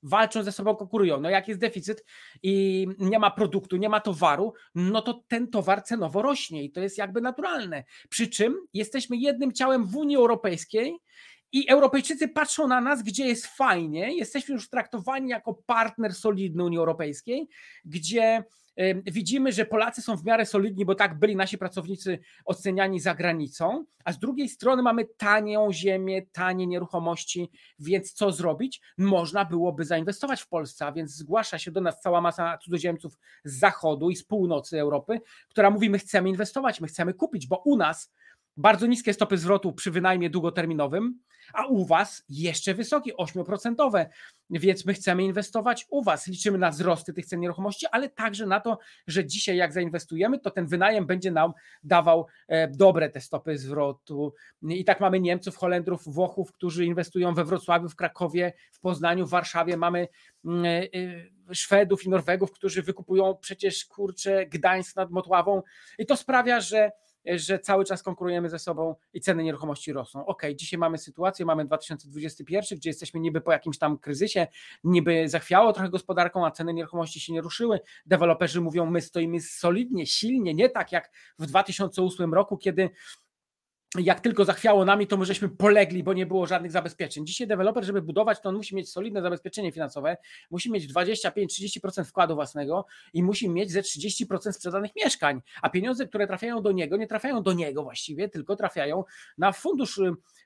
Walczą 0.04 0.44
ze 0.44 0.52
sobą, 0.52 0.76
konkurują. 0.76 1.20
No 1.22 1.30
jak 1.30 1.48
jest 1.48 1.60
deficyt 1.60 2.06
i 2.44 2.88
nie 3.00 3.20
ma 3.20 3.32
produktu, 3.32 3.78
nie 3.78 3.90
ma 3.90 4.00
towaru, 4.00 4.54
no 4.76 5.02
to 5.02 5.24
ten 5.28 5.48
towar 5.48 5.84
cenowo 5.84 6.22
rośnie 6.22 6.64
i 6.64 6.72
to 6.72 6.82
jest 6.82 6.98
jakby 6.98 7.22
naturalne. 7.22 7.84
Przy 8.10 8.28
czym 8.28 8.56
jesteśmy 8.74 9.18
jednym 9.18 9.52
ciałem 9.52 9.86
w 9.86 9.96
Unii 9.96 10.18
Europejskiej 10.18 10.98
I 11.52 11.70
Europejczycy 11.70 12.28
patrzą 12.28 12.68
na 12.68 12.82
nas, 12.82 13.04
gdzie 13.04 13.28
jest 13.28 13.46
fajnie, 13.46 14.16
jesteśmy 14.16 14.54
już 14.54 14.70
traktowani 14.70 15.30
jako 15.30 15.54
partner 15.54 16.14
solidny 16.14 16.64
Unii 16.64 16.80
Europejskiej, 16.80 17.50
gdzie 17.86 18.44
widzimy, 19.06 19.52
że 19.52 19.66
Polacy 19.66 20.02
są 20.02 20.18
w 20.18 20.26
miarę 20.26 20.46
solidni, 20.46 20.86
bo 20.86 20.96
tak 20.96 21.20
byli 21.20 21.36
nasi 21.36 21.58
pracownicy 21.58 22.20
oceniani 22.46 23.00
za 23.00 23.16
granicą, 23.16 23.86
a 24.06 24.14
z 24.14 24.20
drugiej 24.20 24.50
strony 24.50 24.84
mamy 24.84 25.06
tanią 25.06 25.74
ziemię, 25.74 26.22
tanie 26.32 26.68
nieruchomości, 26.68 27.50
więc 27.80 28.14
co 28.14 28.32
zrobić? 28.32 28.82
Można 28.98 29.46
byłoby 29.46 29.86
zainwestować 29.86 30.42
w 30.42 30.48
Polsce, 30.48 30.86
a 30.86 30.92
więc 30.92 31.12
zgłasza 31.12 31.60
się 31.60 31.72
do 31.72 31.82
nas 31.82 32.02
cała 32.02 32.22
masa 32.22 32.58
cudzoziemców 32.58 33.18
z 33.44 33.60
zachodu 33.60 34.10
i 34.10 34.16
z 34.16 34.24
północy 34.24 34.80
Europy, 34.80 35.22
która 35.50 35.70
mówi: 35.70 35.90
My 35.90 36.00
chcemy 36.00 36.30
inwestować, 36.30 36.82
my 36.82 36.88
chcemy 36.88 37.14
kupić, 37.14 37.48
bo 37.48 37.62
u 37.66 37.78
nas 37.78 38.12
bardzo 38.58 38.88
niskie 38.88 39.14
stopy 39.14 39.38
zwrotu 39.38 39.74
przy 39.74 39.92
wynajmie 39.92 40.30
długoterminowym, 40.30 41.20
a 41.54 41.66
u 41.66 41.86
Was 41.86 42.24
jeszcze 42.30 42.74
wysokie, 42.74 43.12
8%. 43.14 44.06
Więc 44.50 44.86
my 44.86 44.94
chcemy 44.94 45.24
inwestować 45.24 45.86
u 45.90 46.04
Was. 46.04 46.28
Liczymy 46.28 46.58
na 46.58 46.70
wzrosty 46.72 47.14
tych 47.14 47.26
cen 47.26 47.40
nieruchomości, 47.40 47.86
ale 47.92 48.10
także 48.10 48.46
na 48.46 48.60
to, 48.60 48.80
że 49.08 49.26
dzisiaj, 49.26 49.58
jak 49.58 49.74
zainwestujemy, 49.74 50.40
to 50.40 50.52
ten 50.52 50.68
wynajem 50.68 51.06
będzie 51.06 51.32
nam 51.32 51.54
dawał 51.84 52.28
e, 52.48 52.68
dobre 52.68 53.10
te 53.10 53.22
stopy 53.22 53.58
zwrotu. 53.58 54.34
I 54.62 54.86
tak 54.86 55.00
mamy 55.00 55.20
Niemców, 55.20 55.56
Holendrów, 55.56 56.14
Włochów, 56.14 56.52
którzy 56.52 56.86
inwestują 56.86 57.34
we 57.34 57.46
Wrocławiu, 57.46 57.90
w 57.90 57.96
Krakowie, 57.96 58.54
w 58.72 58.80
Poznaniu, 58.80 59.28
w 59.28 59.30
Warszawie. 59.30 59.78
Mamy 59.78 60.08
mm, 60.46 60.66
e, 60.66 60.70
e, 61.50 61.56
Szwedów 61.56 62.04
i 62.04 62.10
Norwegów, 62.10 62.52
którzy 62.52 62.84
wykupują 62.84 63.36
przecież 63.42 63.86
kurcze 63.86 64.46
Gdańsk 64.46 64.96
nad 64.96 65.12
Motławą. 65.12 65.62
I 66.00 66.06
to 66.06 66.18
sprawia, 66.18 66.60
że 66.60 66.92
że 67.26 67.60
cały 67.60 67.86
czas 67.86 68.04
konkurujemy 68.04 68.50
ze 68.50 68.60
sobą 68.60 68.96
i 69.14 69.22
ceny 69.22 69.44
nieruchomości 69.44 69.94
rosną. 69.94 70.26
Ok, 70.26 70.44
dzisiaj 70.56 70.80
mamy 70.80 70.98
sytuację, 70.98 71.46
mamy 71.46 71.66
2021, 71.66 72.80
gdzie 72.80 72.90
jesteśmy 72.90 73.20
niby 73.20 73.42
po 73.42 73.52
jakimś 73.52 73.78
tam 73.78 73.98
kryzysie, 73.98 74.48
niby 74.84 75.30
zachwiało 75.30 75.74
trochę 75.74 75.90
gospodarką, 75.90 76.46
a 76.46 76.52
ceny 76.52 76.74
nieruchomości 76.74 77.20
się 77.20 77.34
nie 77.34 77.42
ruszyły. 77.42 77.80
Deweloperzy 78.06 78.62
mówią, 78.62 78.86
my 78.86 79.02
stoimy 79.02 79.42
solidnie, 79.42 80.06
silnie, 80.08 80.54
nie 80.54 80.70
tak 80.70 80.92
jak 80.92 81.12
w 81.40 81.46
2008 81.46 82.34
roku, 82.34 82.58
kiedy 82.58 82.90
jak 84.00 84.20
tylko 84.20 84.46
zachwiało 84.46 84.86
nami, 84.86 85.08
to 85.08 85.18
my 85.18 85.26
żeśmy 85.26 85.50
polegli, 85.50 86.04
bo 86.04 86.14
nie 86.14 86.26
było 86.26 86.48
żadnych 86.48 86.72
zabezpieczeń. 86.72 87.26
Dzisiaj 87.26 87.48
deweloper, 87.48 87.84
żeby 87.84 88.02
budować, 88.02 88.42
to 88.42 88.50
on 88.50 88.56
musi 88.56 88.76
mieć 88.76 88.92
solidne 88.92 89.22
zabezpieczenie 89.22 89.72
finansowe, 89.72 90.18
musi 90.52 90.72
mieć 90.72 90.94
25-30% 90.94 92.06
wkładu 92.06 92.36
własnego 92.36 92.86
i 93.14 93.24
musi 93.24 93.50
mieć 93.50 93.72
ze 93.72 93.82
30% 93.82 94.52
sprzedanych 94.52 94.92
mieszkań, 94.96 95.42
a 95.62 95.70
pieniądze, 95.70 96.08
które 96.08 96.28
trafiają 96.28 96.62
do 96.62 96.72
niego, 96.72 96.98
nie 96.98 97.08
trafiają 97.08 97.44
do 97.44 97.54
niego 97.54 97.84
właściwie, 97.84 98.30
tylko 98.30 98.56
trafiają 98.56 99.04
na 99.38 99.52
fundusz, 99.52 100.00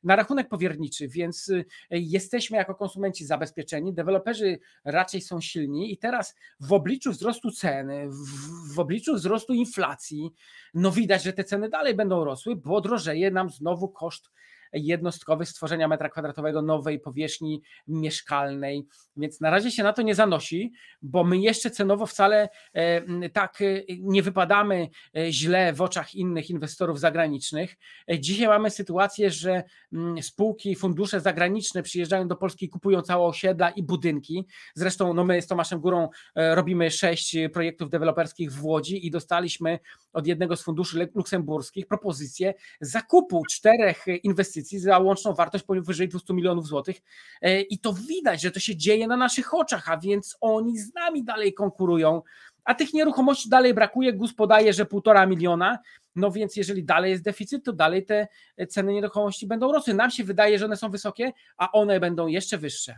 na 0.04 0.16
rachunek 0.16 0.50
powierniczy, 0.50 1.08
więc 1.08 1.50
y, 1.50 1.66
jesteśmy 1.92 2.58
jako 2.58 2.76
konsumenci 2.76 3.26
zabezpieczeni, 3.26 3.94
deweloperzy 3.94 4.60
raczej 4.86 5.22
są 5.22 5.42
silni. 5.42 5.94
I 5.94 5.98
teraz 5.98 6.36
w 6.60 6.74
obliczu 6.74 7.12
wzrostu 7.12 7.52
ceny, 7.52 8.10
w, 8.10 8.76
w 8.76 8.80
obliczu 8.80 9.16
wzrostu 9.16 9.54
inflacji, 9.54 10.34
no 10.74 10.92
widać, 10.92 11.24
że 11.24 11.34
te 11.34 11.44
ceny 11.44 11.70
dalej 11.70 11.96
będą 11.96 12.24
rosły, 12.24 12.56
bo 12.56 12.82
drożeje 12.82 13.32
nam 13.36 13.50
znowu 13.50 13.90
koszt 13.90 14.30
jednostkowy 14.76 15.46
stworzenia 15.46 15.88
metra 15.88 16.10
kwadratowego 16.10 16.62
nowej 16.62 17.00
powierzchni 17.00 17.62
mieszkalnej. 17.88 18.88
Więc 19.18 19.42
na 19.42 19.50
razie 19.50 19.72
się 19.72 19.84
na 19.84 19.94
to 19.94 20.02
nie 20.02 20.16
zanosi, 20.16 20.74
bo 21.02 21.24
my 21.24 21.38
jeszcze 21.38 21.72
cenowo 21.72 22.06
wcale 22.06 22.50
e, 22.74 23.30
tak 23.30 23.62
e, 23.62 23.66
nie 24.00 24.24
wypadamy 24.24 24.90
e, 25.18 25.32
źle 25.32 25.74
w 25.74 25.82
oczach 25.82 26.16
innych 26.16 26.50
inwestorów 26.50 27.00
zagranicznych. 27.00 27.76
Dzisiaj 28.20 28.48
mamy 28.48 28.70
sytuację, 28.70 29.32
że 29.32 29.64
spółki, 30.22 30.76
fundusze 30.76 31.22
zagraniczne 31.22 31.84
przyjeżdżają 31.84 32.28
do 32.28 32.36
Polski 32.36 32.70
kupują 32.70 33.02
całe 33.02 33.26
osiedla 33.26 33.70
i 33.70 33.84
budynki. 33.84 34.48
Zresztą 34.76 35.14
no 35.14 35.24
my 35.24 35.42
z 35.42 35.48
Tomaszem 35.48 35.80
Górą 35.80 36.10
robimy 36.36 36.92
sześć 36.92 37.38
projektów 37.54 37.90
deweloperskich 37.90 38.52
w 38.52 38.66
Łodzi 38.66 39.08
i 39.08 39.12
dostaliśmy 39.12 39.80
od 40.16 40.28
jednego 40.28 40.56
z 40.56 40.64
funduszy 40.64 41.10
luksemburskich 41.16 41.88
propozycję 41.88 42.54
zakupu 42.82 43.44
czterech 43.50 44.06
inwestycji 44.24 44.46
inwestycji 44.56 44.80
za 44.80 45.00
łączną 45.00 45.34
wartość 45.34 45.64
powyżej 45.64 46.08
200 46.08 46.34
milionów 46.34 46.68
złotych 46.68 47.02
e, 47.42 47.62
i 47.62 47.80
to 47.80 47.94
widać, 47.94 48.42
że 48.42 48.52
to 48.52 48.60
się 48.60 48.76
dzieje 48.76 49.08
na 49.08 49.18
naszych 49.18 49.54
oczach, 49.54 49.90
a 49.90 49.98
więc 49.98 50.38
oni 50.42 50.80
z 50.80 50.94
nami 50.94 51.24
dalej 51.24 51.54
konkurują, 51.54 52.22
a 52.64 52.76
tych 52.76 52.94
nieruchomości 52.94 53.50
dalej 53.50 53.74
brakuje, 53.74 54.14
GUS 54.14 54.34
podaje, 54.34 54.74
że 54.74 54.86
półtora 54.86 55.26
miliona, 55.26 55.80
no 56.16 56.32
więc 56.32 56.56
jeżeli 56.56 56.84
dalej 56.84 57.12
jest 57.12 57.24
deficyt, 57.24 57.64
to 57.64 57.74
dalej 57.74 58.06
te 58.06 58.28
ceny 58.70 58.94
nieruchomości 58.94 59.48
będą 59.48 59.72
rosły. 59.72 59.94
Nam 59.94 60.12
się 60.12 60.24
wydaje, 60.24 60.60
że 60.60 60.66
one 60.66 60.78
są 60.78 60.90
wysokie, 60.90 61.32
a 61.58 61.72
one 61.72 62.00
będą 62.00 62.28
jeszcze 62.28 62.58
wyższe. 62.58 62.98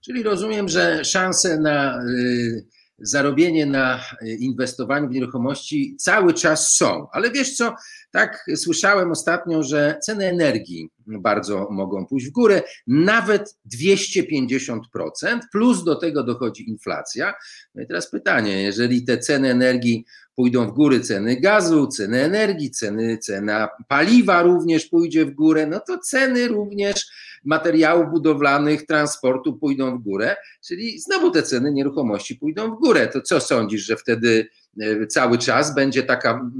Czyli 0.00 0.22
rozumiem, 0.22 0.68
że 0.68 1.04
szanse 1.04 1.58
na 1.58 2.02
y, 2.02 2.66
zarobienie 3.00 3.66
na 3.66 4.00
inwestowaniu 4.38 5.08
w 5.08 5.12
nieruchomości 5.12 5.96
cały 5.98 6.34
czas 6.34 6.72
są. 6.74 7.06
Ale 7.12 7.30
wiesz 7.30 7.56
co, 7.56 7.74
tak 8.10 8.46
słyszałem 8.56 9.10
ostatnio, 9.10 9.62
że 9.62 9.98
ceny 10.02 10.24
energii 10.28 10.90
bardzo 11.06 11.68
mogą 11.70 12.06
pójść 12.06 12.26
w 12.26 12.32
górę, 12.32 12.62
nawet 12.86 13.56
250%, 13.74 14.80
plus 15.52 15.84
do 15.84 15.96
tego 15.96 16.22
dochodzi 16.22 16.70
inflacja. 16.70 17.34
No 17.74 17.82
i 17.82 17.86
teraz 17.86 18.10
pytanie, 18.10 18.62
jeżeli 18.62 19.04
te 19.04 19.18
ceny 19.18 19.50
energii 19.50 20.04
pójdą 20.34 20.66
w 20.66 20.72
górę, 20.72 21.00
ceny 21.00 21.40
gazu, 21.40 21.86
ceny 21.86 22.22
energii, 22.22 22.70
ceny, 22.70 23.18
cena 23.18 23.68
paliwa 23.88 24.42
również 24.42 24.86
pójdzie 24.86 25.26
w 25.26 25.30
górę, 25.30 25.66
no 25.66 25.80
to 25.80 25.98
ceny 25.98 26.48
również 26.48 27.06
materiałów 27.44 28.10
budowlanych, 28.10 28.86
transportu 28.86 29.58
pójdą 29.58 29.98
w 29.98 30.02
górę, 30.02 30.36
czyli 30.66 31.00
znowu 31.00 31.30
te 31.30 31.42
ceny 31.42 31.72
nieruchomości 31.72 32.36
pójdą 32.36 32.76
w 32.76 32.78
górę. 32.78 33.08
To 33.08 33.20
co 33.20 33.40
sądzisz, 33.40 33.82
że 33.82 33.96
wtedy 33.96 34.48
e, 34.80 35.06
cały 35.06 35.38
czas 35.38 35.74
będzie 35.74 36.02
taka, 36.02 36.50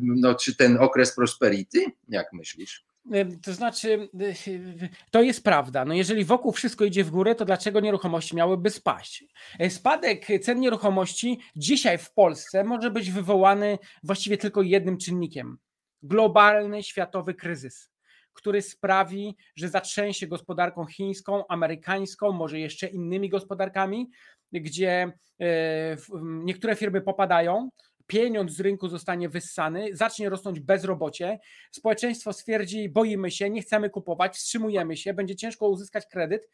no, 0.00 0.34
czy 0.34 0.56
ten 0.56 0.76
okres 0.80 1.14
prosperity? 1.14 1.84
Jak 2.08 2.32
myślisz? 2.32 2.84
E, 3.12 3.24
to 3.24 3.52
znaczy, 3.52 4.08
e, 4.20 4.88
to 5.10 5.22
jest 5.22 5.44
prawda. 5.44 5.84
No 5.84 5.94
jeżeli 5.94 6.24
wokół 6.24 6.52
wszystko 6.52 6.84
idzie 6.84 7.04
w 7.04 7.10
górę, 7.10 7.34
to 7.34 7.44
dlaczego 7.44 7.80
nieruchomości 7.80 8.36
miałyby 8.36 8.70
spaść? 8.70 9.24
Spadek 9.68 10.26
cen 10.42 10.60
nieruchomości 10.60 11.40
dzisiaj 11.56 11.98
w 11.98 12.12
Polsce 12.12 12.64
może 12.64 12.90
być 12.90 13.10
wywołany 13.10 13.78
właściwie 14.02 14.38
tylko 14.38 14.62
jednym 14.62 14.98
czynnikiem: 14.98 15.58
globalny 16.02 16.82
światowy 16.82 17.34
kryzys 17.34 17.93
który 18.34 18.62
sprawi, 18.62 19.36
że 19.56 19.68
zatrzęsie 19.68 20.26
gospodarką 20.26 20.86
chińską, 20.86 21.46
amerykańską, 21.48 22.32
może 22.32 22.58
jeszcze 22.58 22.86
innymi 22.86 23.28
gospodarkami, 23.28 24.10
gdzie 24.52 25.12
e, 25.40 25.96
niektóre 26.22 26.76
firmy 26.76 27.00
popadają, 27.00 27.70
pieniądz 28.06 28.52
z 28.52 28.60
rynku 28.60 28.88
zostanie 28.88 29.28
wyssany, 29.28 29.88
zacznie 29.92 30.28
rosnąć 30.28 30.60
bezrobocie, 30.60 31.38
społeczeństwo 31.70 32.32
stwierdzi, 32.32 32.88
boimy 32.88 33.30
się, 33.30 33.50
nie 33.50 33.62
chcemy 33.62 33.90
kupować, 33.90 34.36
wstrzymujemy 34.36 34.96
się, 34.96 35.14
będzie 35.14 35.36
ciężko 35.36 35.68
uzyskać 35.68 36.06
kredyt, 36.06 36.48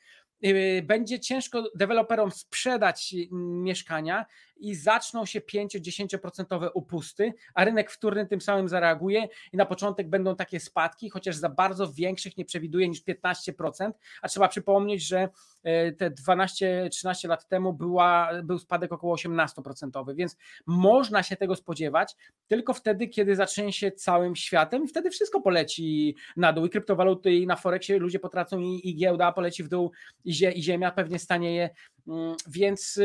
y, 0.44 0.82
będzie 0.87 1.20
ciężko 1.20 1.62
deweloperom 1.75 2.30
sprzedać 2.30 3.14
mieszkania 3.32 4.26
i 4.61 4.75
zaczną 4.75 5.26
się 5.26 5.40
5-10% 5.40 6.71
upusty, 6.75 7.33
a 7.55 7.64
rynek 7.64 7.90
wtórny 7.90 8.26
tym 8.26 8.40
samym 8.40 8.69
zareaguje 8.69 9.29
i 9.52 9.57
na 9.57 9.67
początek 9.67 10.09
będą 10.09 10.37
takie 10.37 10.61
spadki, 10.61 11.11
chociaż 11.11 11.37
za 11.37 11.49
bardzo 11.49 11.93
większych 11.93 12.37
nie 12.37 12.45
przewiduje 12.45 12.88
niż 12.88 13.02
15%, 13.05 13.93
a 14.23 14.29
trzeba 14.29 14.49
przypomnieć, 14.49 15.07
że 15.07 15.29
e, 15.62 15.93
te 15.93 16.11
12-13 16.11 17.29
lat 17.29 17.49
temu 17.49 17.73
była, 17.73 18.31
był 18.45 18.59
spadek 18.59 18.93
około 18.93 19.17
18%, 19.17 20.14
więc 20.14 20.37
można 20.67 21.23
się 21.23 21.37
tego 21.37 21.57
spodziewać 21.57 22.17
tylko 22.49 22.75
wtedy, 22.75 23.09
kiedy 23.09 23.37
zacznie 23.37 23.73
się 23.73 23.93
całym 23.93 24.37
światem 24.37 24.85
i 24.85 24.88
wtedy 24.88 25.11
wszystko 25.11 25.40
poleci 25.40 26.17
na 26.37 26.52
dół. 26.52 26.67
I 26.67 26.71
kryptowaluty 26.71 27.33
i 27.33 27.47
na 27.47 27.57
Forexie 27.57 27.99
ludzie 27.99 28.19
potracą 28.19 28.61
i, 28.61 28.88
i 28.88 28.97
giełda 28.97 29.33
poleci 29.33 29.64
w 29.64 29.69
dół 29.69 29.93
i, 30.25 30.33
zie, 30.33 30.52
i 30.52 30.62
ziemia 30.62 30.90
pewnie 30.90 31.19
stanieje, 31.19 31.71
mm, 32.09 32.37
więc 32.49 33.00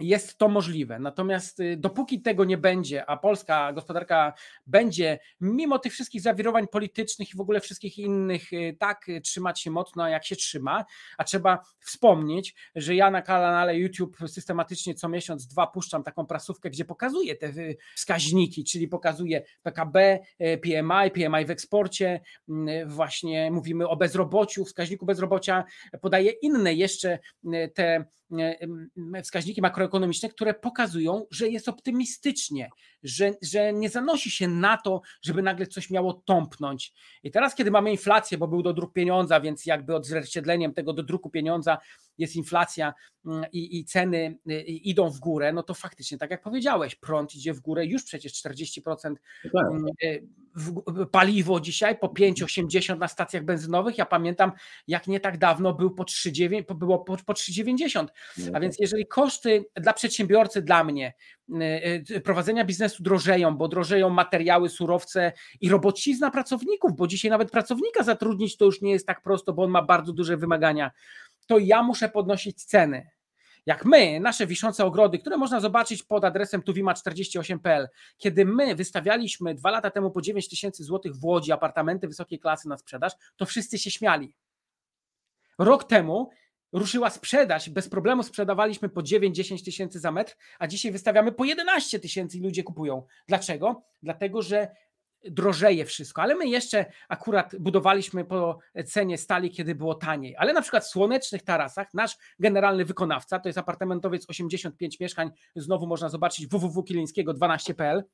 jest 0.00 0.38
to 0.38 0.48
możliwe. 0.48 0.98
Natomiast 0.98 1.60
y, 1.60 1.76
dopóki 1.76 2.22
tego 2.22 2.44
nie 2.44 2.58
będzie, 2.58 3.06
a 3.06 3.16
polska 3.16 3.72
gospodarka 3.72 4.32
będzie, 4.66 5.18
mimo 5.40 5.78
tych 5.78 5.92
wszystkich 5.92 6.20
zawirowań 6.20 6.68
politycznych 6.68 7.34
i 7.34 7.36
w 7.36 7.40
ogóle 7.40 7.60
wszystkich 7.60 7.98
innych, 7.98 8.52
y, 8.52 8.76
tak 8.78 9.08
y, 9.08 9.20
trzymać 9.20 9.60
się 9.60 9.70
mocno, 9.70 10.08
jak 10.08 10.24
się 10.24 10.36
trzyma, 10.36 10.84
a 11.18 11.24
trzeba 11.24 11.58
wspomnieć, 11.80 12.54
że 12.74 12.94
ja 12.94 13.10
na 13.10 13.22
kanale 13.22 13.78
YouTube 13.78 14.16
systematycznie 14.26 14.94
co 14.94 15.08
miesiąc 15.08 15.46
dwa 15.46 15.66
puszczam 15.66 16.02
taką 16.02 16.26
prasówkę, 16.26 16.70
gdzie 16.70 16.84
pokazuję 16.84 17.36
te 17.36 17.52
wskaźniki, 17.96 18.64
czyli 18.64 18.88
pokazuję 18.88 19.42
PKB, 19.62 20.18
PMI, 20.38 21.10
PMI 21.14 21.44
w 21.46 21.50
eksporcie, 21.50 22.20
mm, 22.48 22.88
właśnie 22.88 23.50
mówimy 23.50 23.88
o 23.88 23.96
bezrobociu, 23.96 24.64
wskaźniku 24.64 25.06
bezrobocia, 25.06 25.64
podaję 26.00 26.30
inne 26.30 26.74
jeszcze 26.74 27.18
te 27.74 28.04
wskaźniki 29.22 29.62
makroekonomiczne, 29.62 30.28
które 30.28 30.54
pokazują, 30.54 31.26
że 31.30 31.48
jest 31.48 31.68
optymistycznie, 31.68 32.70
że, 33.02 33.34
że 33.42 33.72
nie 33.72 33.90
zanosi 33.90 34.30
się 34.30 34.48
na 34.48 34.76
to, 34.76 35.00
żeby 35.22 35.42
nagle 35.42 35.66
coś 35.66 35.90
miało 35.90 36.12
tąpnąć. 36.12 36.92
I 37.22 37.30
teraz, 37.30 37.54
kiedy 37.54 37.70
mamy 37.70 37.90
inflację, 37.90 38.38
bo 38.38 38.48
był 38.48 38.62
dodruk 38.62 38.92
pieniądza, 38.92 39.40
więc 39.40 39.66
jakby 39.66 39.94
odzwierciedleniem 39.94 40.74
tego 40.74 40.92
dodruku 40.92 41.30
pieniądza 41.30 41.78
jest 42.18 42.36
inflacja 42.36 42.94
mm, 43.26 43.44
i, 43.52 43.78
i 43.78 43.84
ceny 43.84 44.38
y, 44.50 44.60
idą 44.62 45.10
w 45.10 45.18
górę, 45.18 45.52
no 45.52 45.62
to 45.62 45.74
faktycznie, 45.74 46.18
tak 46.18 46.30
jak 46.30 46.42
powiedziałeś, 46.42 46.94
prąd 46.94 47.34
idzie 47.34 47.54
w 47.54 47.60
górę 47.60 47.86
już 47.86 48.04
przecież 48.04 48.32
40% 48.32 49.14
no 49.44 49.50
tak. 49.54 49.66
Mm, 49.70 49.86
y, 50.02 50.28
paliwo 51.12 51.60
dzisiaj 51.60 51.98
po 51.98 52.06
5,80 52.06 52.98
na 52.98 53.08
stacjach 53.08 53.44
benzynowych. 53.44 53.98
Ja 53.98 54.06
pamiętam, 54.06 54.52
jak 54.86 55.06
nie 55.06 55.20
tak 55.20 55.38
dawno 55.38 55.74
był 55.74 55.90
po 55.90 56.04
3,9, 56.04 56.74
było 56.74 56.98
po, 56.98 57.16
po 57.16 57.32
3,90. 57.32 58.06
No 58.38 58.50
A 58.54 58.60
więc 58.60 58.74
tak. 58.74 58.80
jeżeli 58.80 59.06
koszty 59.06 59.64
dla 59.74 59.92
przedsiębiorcy, 59.92 60.62
dla 60.62 60.84
mnie, 60.84 61.14
y, 62.10 62.20
prowadzenia 62.20 62.64
biznesu 62.64 63.02
drożeją, 63.02 63.56
bo 63.56 63.68
drożeją 63.68 64.10
materiały, 64.10 64.68
surowce 64.68 65.32
i 65.60 65.68
robocizna 65.68 66.30
pracowników, 66.30 66.96
bo 66.96 67.06
dzisiaj 67.06 67.30
nawet 67.30 67.50
pracownika 67.50 68.02
zatrudnić 68.02 68.56
to 68.56 68.64
już 68.64 68.80
nie 68.82 68.92
jest 68.92 69.06
tak 69.06 69.22
prosto, 69.22 69.52
bo 69.52 69.62
on 69.62 69.70
ma 69.70 69.82
bardzo 69.82 70.12
duże 70.12 70.36
wymagania 70.36 70.90
to 71.48 71.58
ja 71.58 71.82
muszę 71.82 72.08
podnosić 72.08 72.64
ceny. 72.64 73.10
Jak 73.66 73.84
my, 73.84 74.20
nasze 74.20 74.46
wiszące 74.46 74.84
ogrody, 74.84 75.18
które 75.18 75.36
można 75.36 75.60
zobaczyć 75.60 76.02
pod 76.02 76.24
adresem 76.24 76.60
tuwima48.pl, 76.62 77.88
kiedy 78.18 78.44
my 78.44 78.74
wystawialiśmy 78.74 79.54
dwa 79.54 79.70
lata 79.70 79.90
temu 79.90 80.10
po 80.10 80.22
9 80.22 80.48
tysięcy 80.48 80.84
złotych 80.84 81.16
w 81.16 81.24
Łodzi 81.24 81.52
apartamenty 81.52 82.08
wysokiej 82.08 82.38
klasy 82.38 82.68
na 82.68 82.76
sprzedaż, 82.76 83.12
to 83.36 83.46
wszyscy 83.46 83.78
się 83.78 83.90
śmiali. 83.90 84.34
Rok 85.58 85.84
temu 85.84 86.30
ruszyła 86.72 87.10
sprzedaż, 87.10 87.70
bez 87.70 87.88
problemu 87.88 88.22
sprzedawaliśmy 88.22 88.88
po 88.88 89.00
9-10 89.00 89.64
tysięcy 89.64 90.00
za 90.00 90.12
metr, 90.12 90.36
a 90.58 90.66
dzisiaj 90.66 90.92
wystawiamy 90.92 91.32
po 91.32 91.44
11 91.44 91.98
tysięcy 91.98 92.38
i 92.38 92.40
ludzie 92.40 92.62
kupują. 92.62 93.06
Dlaczego? 93.28 93.82
Dlatego, 94.02 94.42
że 94.42 94.68
drożeje 95.24 95.84
wszystko, 95.84 96.22
ale 96.22 96.34
my 96.34 96.46
jeszcze 96.46 96.86
akurat 97.08 97.56
budowaliśmy 97.58 98.24
po 98.24 98.58
cenie 98.86 99.18
stali, 99.18 99.50
kiedy 99.50 99.74
było 99.74 99.94
taniej. 99.94 100.36
Ale 100.38 100.52
na 100.52 100.62
przykład 100.62 100.84
w 100.84 100.88
słonecznych 100.88 101.42
tarasach 101.42 101.94
nasz 101.94 102.16
generalny 102.38 102.84
wykonawca, 102.84 103.38
to 103.38 103.48
jest 103.48 103.58
apartamentowiec 103.58 104.30
85 104.30 105.00
mieszkań, 105.00 105.30
znowu 105.56 105.86
można 105.86 106.08
zobaczyć 106.08 106.46
www.kilińskiego12.pl, 106.46 108.04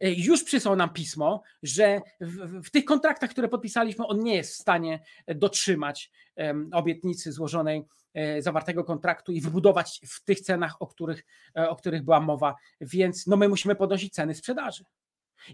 e, 0.00 0.12
już 0.12 0.44
przysłał 0.44 0.76
nam 0.76 0.92
pismo, 0.92 1.42
że 1.62 2.00
w, 2.20 2.62
w, 2.66 2.70
tych 2.70 2.84
kontraktach, 2.84 3.30
które 3.30 3.48
podpisaliśmy, 3.48 4.06
on 4.06 4.18
nie 4.18 4.34
jest 4.34 4.52
w 4.52 4.56
stanie 4.56 5.00
dotrzymać 5.28 6.10
um, 6.36 6.70
obietnicy 6.72 7.32
złożonej 7.32 7.84
e, 8.14 8.42
zawartego 8.42 8.84
kontraktu 8.84 9.32
i 9.32 9.40
wybudować 9.40 10.00
w 10.08 10.24
tych 10.24 10.40
cenach, 10.40 10.82
o 10.82 10.86
których, 10.86 11.24
e, 11.56 11.68
o 11.68 11.76
których 11.76 12.02
była 12.02 12.20
mowa. 12.20 12.54
Więc 12.80 13.26
no, 13.26 13.36
my 13.36 13.48
musimy 13.48 13.74
podnosić 13.74 14.14
ceny 14.14 14.34
sprzedaży. 14.34 14.84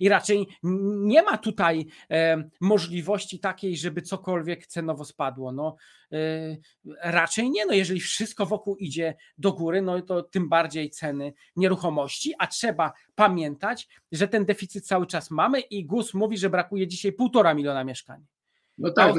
I 0.01 0.09
raczej 0.09 0.47
nie 1.05 1.23
ma 1.23 1.39
tutaj 1.39 1.87
e, 2.11 2.45
możliwości 2.61 3.39
takiej, 3.39 3.77
żeby 3.77 4.03
cokolwiek 4.03 4.67
cenowo 4.67 5.05
spadło. 5.05 5.53
No, 5.53 5.77
e, 6.13 6.57
raczej 7.03 7.51
nie. 7.51 7.67
No, 7.67 7.73
jeżeli 7.73 8.01
wszystko 8.01 8.47
wokół 8.47 8.77
idzie 8.77 9.15
do 9.39 9.53
góry, 9.53 9.83
no 9.83 10.03
to 10.03 10.23
tym 10.23 10.49
bardziej 10.49 10.91
ceny 10.91 11.33
nieruchomości, 11.57 12.33
a 12.39 12.47
trzeba 12.47 12.93
pamiętać, 13.15 13.89
że 14.13 14.29
ten 14.29 14.45
deficyt 14.45 14.87
cały 14.87 15.07
czas 15.07 15.31
mamy 15.31 15.61
i 15.61 15.87
GUS 15.87 16.15
mówi, 16.15 16.39
że 16.39 16.51
brakuje 16.51 16.87
dzisiaj 16.87 17.13
półtora 17.13 17.55
miliona 17.55 17.85
mieszkań. 17.85 18.25
No 18.79 18.91
tak, 18.91 19.15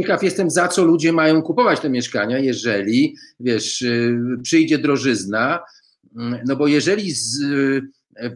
ciekaw 0.00 0.22
jestem, 0.22 0.50
za 0.50 0.68
co 0.68 0.84
ludzie 0.84 1.12
mają 1.12 1.42
kupować 1.42 1.80
te 1.80 1.90
mieszkania, 1.90 2.38
jeżeli, 2.38 3.16
wiesz, 3.40 3.82
y, 3.82 4.18
przyjdzie 4.42 4.78
drożyzna, 4.78 5.60
mm, 6.16 6.40
no 6.46 6.56
bo 6.56 6.66
jeżeli 6.66 7.10
z, 7.10 7.40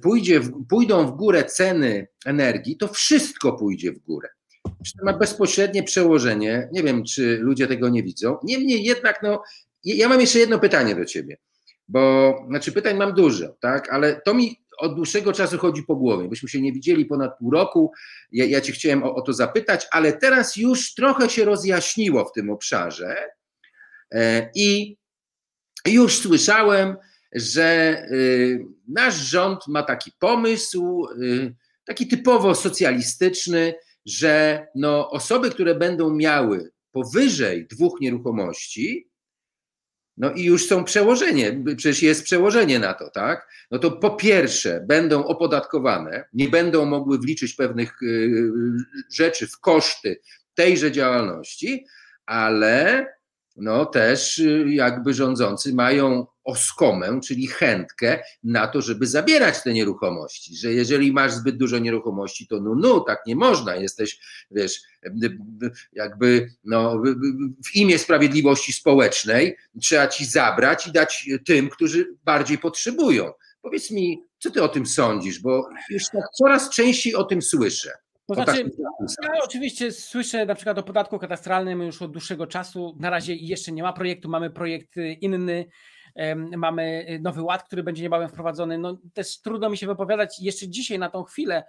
pójdzie 0.03 0.41
w, 0.41 0.67
pójdą 0.69 1.07
w 1.07 1.17
górę 1.17 1.45
ceny 1.45 2.09
energii, 2.27 2.77
to 2.77 2.89
wszystko 2.89 3.53
pójdzie 3.53 3.93
w 3.93 3.99
górę. 3.99 4.29
To 4.99 5.05
ma 5.05 5.13
bezpośrednie 5.13 5.83
przełożenie. 5.83 6.69
Nie 6.73 6.83
wiem, 6.83 7.05
czy 7.05 7.39
ludzie 7.39 7.67
tego 7.67 7.89
nie 7.89 8.03
widzą. 8.03 8.37
Niemniej 8.45 8.85
jednak, 8.85 9.23
no, 9.23 9.43
ja 9.85 10.09
mam 10.09 10.21
jeszcze 10.21 10.39
jedno 10.39 10.59
pytanie 10.59 10.95
do 10.95 11.05
ciebie, 11.05 11.37
bo 11.89 12.35
znaczy 12.49 12.73
pytań 12.73 12.97
mam 12.97 13.15
dużo, 13.15 13.57
tak, 13.61 13.93
ale 13.93 14.21
to 14.25 14.35
mi 14.35 14.61
od 14.79 14.95
dłuższego 14.95 15.33
czasu 15.33 15.59
chodzi 15.59 15.83
po 15.83 15.97
głowie. 15.97 16.29
Byśmy 16.29 16.49
się 16.49 16.61
nie 16.61 16.73
widzieli 16.73 17.07
ponad 17.07 17.39
pół 17.39 17.51
roku. 17.51 17.93
Ja, 18.33 18.45
ja 18.45 18.61
chciałem 18.61 19.03
o, 19.03 19.15
o 19.15 19.23
to 19.23 19.33
zapytać, 19.33 19.87
ale 19.91 20.13
teraz 20.13 20.57
już 20.57 20.95
trochę 20.95 21.31
się 21.31 21.45
rozjaśniło 21.45 22.25
w 22.25 22.33
tym 22.33 22.51
obszarze 22.51 23.17
e, 24.13 24.51
i 24.55 24.97
już 25.87 26.19
słyszałem, 26.19 26.97
że 27.33 28.03
y, 28.13 28.65
nasz 28.89 29.15
rząd 29.15 29.67
ma 29.69 29.83
taki 29.83 30.13
pomysł, 30.19 31.07
y, 31.23 31.55
taki 31.85 32.09
typowo 32.09 32.55
socjalistyczny, 32.55 33.75
że 34.07 34.67
no, 34.75 35.11
osoby, 35.11 35.51
które 35.51 35.75
będą 35.75 36.15
miały 36.15 36.71
powyżej 36.93 37.67
dwóch 37.67 38.01
nieruchomości, 38.01 39.11
no 40.17 40.33
i 40.33 40.45
już 40.45 40.67
są 40.67 40.85
przełożenie, 40.85 41.65
przecież 41.77 42.03
jest 42.03 42.25
przełożenie 42.25 42.79
na 42.79 42.95
to, 42.95 43.11
tak? 43.11 43.49
No 43.71 43.79
to 43.79 43.91
po 43.91 44.11
pierwsze 44.11 44.85
będą 44.89 45.25
opodatkowane, 45.25 46.25
nie 46.33 46.49
będą 46.49 46.85
mogły 46.85 47.19
wliczyć 47.19 47.55
pewnych 47.55 48.03
y, 48.03 48.53
rzeczy 49.13 49.47
w 49.47 49.61
koszty 49.61 50.21
tejże 50.55 50.93
działalności, 50.93 51.87
ale 52.27 53.07
no 53.61 53.87
też 53.87 54.43
jakby 54.67 55.15
rządzący 55.15 55.75
mają 55.75 56.27
oskomę, 56.45 57.21
czyli 57.25 57.47
chętkę 57.47 58.23
na 58.45 58.67
to, 58.67 58.83
żeby 58.83 59.07
zabierać 59.07 59.63
te 59.63 59.73
nieruchomości, 59.73 60.57
że 60.57 60.73
jeżeli 60.73 61.13
masz 61.13 61.33
zbyt 61.33 61.57
dużo 61.57 61.79
nieruchomości, 61.79 62.47
to 62.47 62.61
no, 62.61 62.75
no, 62.75 63.01
tak 63.01 63.27
nie 63.27 63.37
można, 63.37 63.77
jesteś, 63.77 64.21
wiesz, 64.51 64.81
jakby 65.93 66.51
no, 66.65 67.03
w 67.67 67.77
imię 67.77 67.99
sprawiedliwości 67.99 68.73
społecznej 68.73 69.57
trzeba 69.83 70.09
ci 70.09 70.25
zabrać 70.25 70.87
i 70.87 70.93
dać 70.93 71.29
tym, 71.47 71.69
którzy 71.69 72.17
bardziej 72.25 72.59
potrzebują. 72.59 73.33
Powiedz 73.63 73.91
mi, 73.91 74.25
co 74.39 74.51
ty 74.51 74.63
o 74.63 74.69
tym 74.69 74.87
sądzisz, 74.87 75.41
bo 75.41 75.69
już 75.91 76.03
tak 76.13 76.25
coraz 76.35 76.71
częściej 76.71 77.15
o 77.15 77.25
tym 77.25 77.43
słyszę. 77.43 77.91
To 78.35 78.45
znaczy, 78.45 78.71
ja 79.23 79.45
oczywiście 79.45 79.93
słyszę 79.93 80.47
na 80.47 80.55
przykład 80.55 80.79
o 80.79 80.83
podatku 80.83 81.19
katastralnym 81.19 81.83
już 81.83 82.03
od 82.03 82.13
dłuższego 82.13 82.47
czasu. 82.47 82.97
Na 83.01 83.11
razie 83.11 83.35
jeszcze 83.35 83.73
nie 83.73 83.83
ma 83.83 83.93
projektu, 83.93 84.29
mamy 84.29 84.51
projekt 84.51 84.95
inny, 85.21 85.67
mamy 86.57 87.07
y, 87.11 87.21
nowy 87.21 87.43
ład, 87.43 87.63
który 87.63 87.83
będzie 87.83 88.03
niebawem 88.03 88.29
wprowadzony. 88.29 88.79
No, 88.79 88.99
też 89.15 89.41
trudno 89.41 89.71
mi 89.71 89.77
się 89.77 89.87
wypowiadać 89.87 90.41
jeszcze 90.41 90.69
dzisiaj 90.69 90.99
na 90.99 91.11
tą 91.11 91.23
chwilę, 91.23 91.65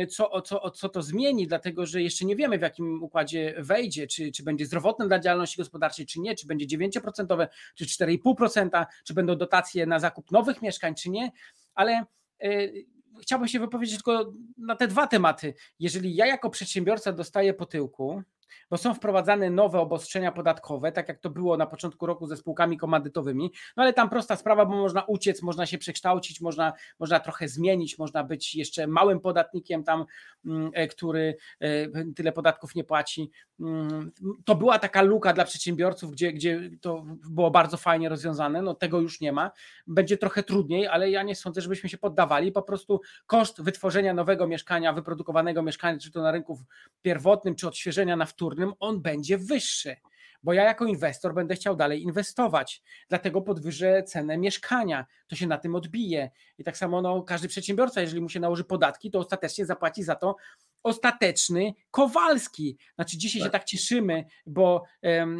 y, 0.00 0.06
co, 0.06 0.42
co, 0.42 0.70
co 0.70 0.88
to 0.88 1.02
zmieni, 1.02 1.46
dlatego 1.46 1.86
że 1.86 2.02
jeszcze 2.02 2.24
nie 2.24 2.36
wiemy, 2.36 2.58
w 2.58 2.62
jakim 2.62 3.02
układzie 3.02 3.54
wejdzie, 3.58 4.06
czy, 4.06 4.32
czy 4.32 4.42
będzie 4.42 4.66
zdrowotne 4.66 5.08
dla 5.08 5.18
działalności 5.18 5.56
gospodarczej, 5.56 6.06
czy 6.06 6.20
nie, 6.20 6.34
czy 6.34 6.46
będzie 6.46 6.78
9%, 6.78 7.48
czy 7.74 7.84
4,5%, 7.84 8.86
czy 9.04 9.14
będą 9.14 9.36
dotacje 9.36 9.86
na 9.86 9.98
zakup 9.98 10.30
nowych 10.30 10.62
mieszkań, 10.62 10.94
czy 10.94 11.10
nie, 11.10 11.30
ale 11.74 12.04
y, 12.44 12.84
chciałbym 13.22 13.48
się 13.48 13.60
wypowiedzieć 13.60 13.96
tylko 13.96 14.32
na 14.58 14.76
te 14.76 14.88
dwa 14.88 15.06
tematy. 15.06 15.54
Jeżeli 15.78 16.14
ja 16.14 16.26
jako 16.26 16.50
przedsiębiorca 16.50 17.12
dostaję 17.12 17.54
po 17.54 17.66
tyłku, 17.66 18.22
bo 18.70 18.76
są 18.76 18.94
wprowadzane 18.94 19.50
nowe 19.50 19.80
obostrzenia 19.80 20.32
podatkowe, 20.32 20.92
tak 20.92 21.08
jak 21.08 21.18
to 21.18 21.30
było 21.30 21.56
na 21.56 21.66
początku 21.66 22.06
roku 22.06 22.26
ze 22.26 22.36
spółkami 22.36 22.78
komandytowymi, 22.78 23.52
no 23.76 23.82
ale 23.82 23.92
tam 23.92 24.10
prosta 24.10 24.36
sprawa, 24.36 24.66
bo 24.66 24.76
można 24.76 25.02
uciec, 25.02 25.42
można 25.42 25.66
się 25.66 25.78
przekształcić, 25.78 26.40
można, 26.40 26.72
można 26.98 27.20
trochę 27.20 27.48
zmienić, 27.48 27.98
można 27.98 28.24
być 28.24 28.54
jeszcze 28.54 28.86
małym 28.86 29.20
podatnikiem 29.20 29.84
tam, 29.84 30.04
mm, 30.46 30.70
e, 30.74 30.86
który 30.86 31.36
e, 31.60 32.12
tyle 32.14 32.32
podatków 32.32 32.74
nie 32.74 32.84
płaci. 32.84 33.30
Mm, 33.60 34.10
to 34.44 34.54
była 34.54 34.78
taka 34.78 35.02
luka 35.02 35.32
dla 35.32 35.44
przedsiębiorców, 35.44 36.12
gdzie, 36.12 36.32
gdzie 36.32 36.70
to 36.80 37.04
było 37.30 37.50
bardzo 37.50 37.76
fajnie 37.76 38.08
rozwiązane, 38.08 38.62
no 38.62 38.74
tego 38.74 39.00
już 39.00 39.20
nie 39.20 39.32
ma. 39.32 39.50
Będzie 39.86 40.16
trochę 40.16 40.42
trudniej, 40.42 40.86
ale 40.86 41.10
ja 41.10 41.22
nie 41.22 41.34
sądzę, 41.34 41.60
żebyśmy 41.60 41.88
się 41.88 41.98
poddawali, 41.98 42.52
po 42.52 42.62
prostu 42.62 43.00
koszt 43.26 43.62
wytworzenia 43.62 44.14
nowego 44.14 44.46
mieszkania, 44.46 44.92
wyprodukowanego 44.92 45.62
mieszkania, 45.62 45.98
czy 45.98 46.10
to 46.10 46.22
na 46.22 46.30
rynku 46.30 46.58
pierwotnym, 47.02 47.54
czy 47.54 47.68
odświeżenia 47.68 48.16
na 48.16 48.26
wtórnym, 48.26 48.39
on 48.80 49.02
będzie 49.02 49.38
wyższy 49.38 49.96
bo 50.42 50.52
ja 50.52 50.64
jako 50.64 50.86
inwestor 50.86 51.34
będę 51.34 51.54
chciał 51.54 51.76
dalej 51.76 52.02
inwestować, 52.02 52.82
dlatego 53.08 53.42
podwyżę 53.42 54.02
cenę 54.02 54.38
mieszkania, 54.38 55.06
to 55.26 55.36
się 55.36 55.46
na 55.46 55.58
tym 55.58 55.74
odbije. 55.74 56.30
I 56.58 56.64
tak 56.64 56.76
samo 56.76 57.02
no, 57.02 57.22
każdy 57.22 57.48
przedsiębiorca, 57.48 58.00
jeżeli 58.00 58.22
mu 58.22 58.28
się 58.28 58.40
nałoży 58.40 58.64
podatki, 58.64 59.10
to 59.10 59.18
ostatecznie 59.18 59.66
zapłaci 59.66 60.02
za 60.02 60.14
to 60.14 60.36
ostateczny 60.82 61.74
Kowalski. 61.90 62.76
Znaczy 62.94 63.18
dzisiaj 63.18 63.40
tak. 63.40 63.46
się 63.46 63.50
tak 63.50 63.64
cieszymy, 63.64 64.24
bo, 64.46 64.82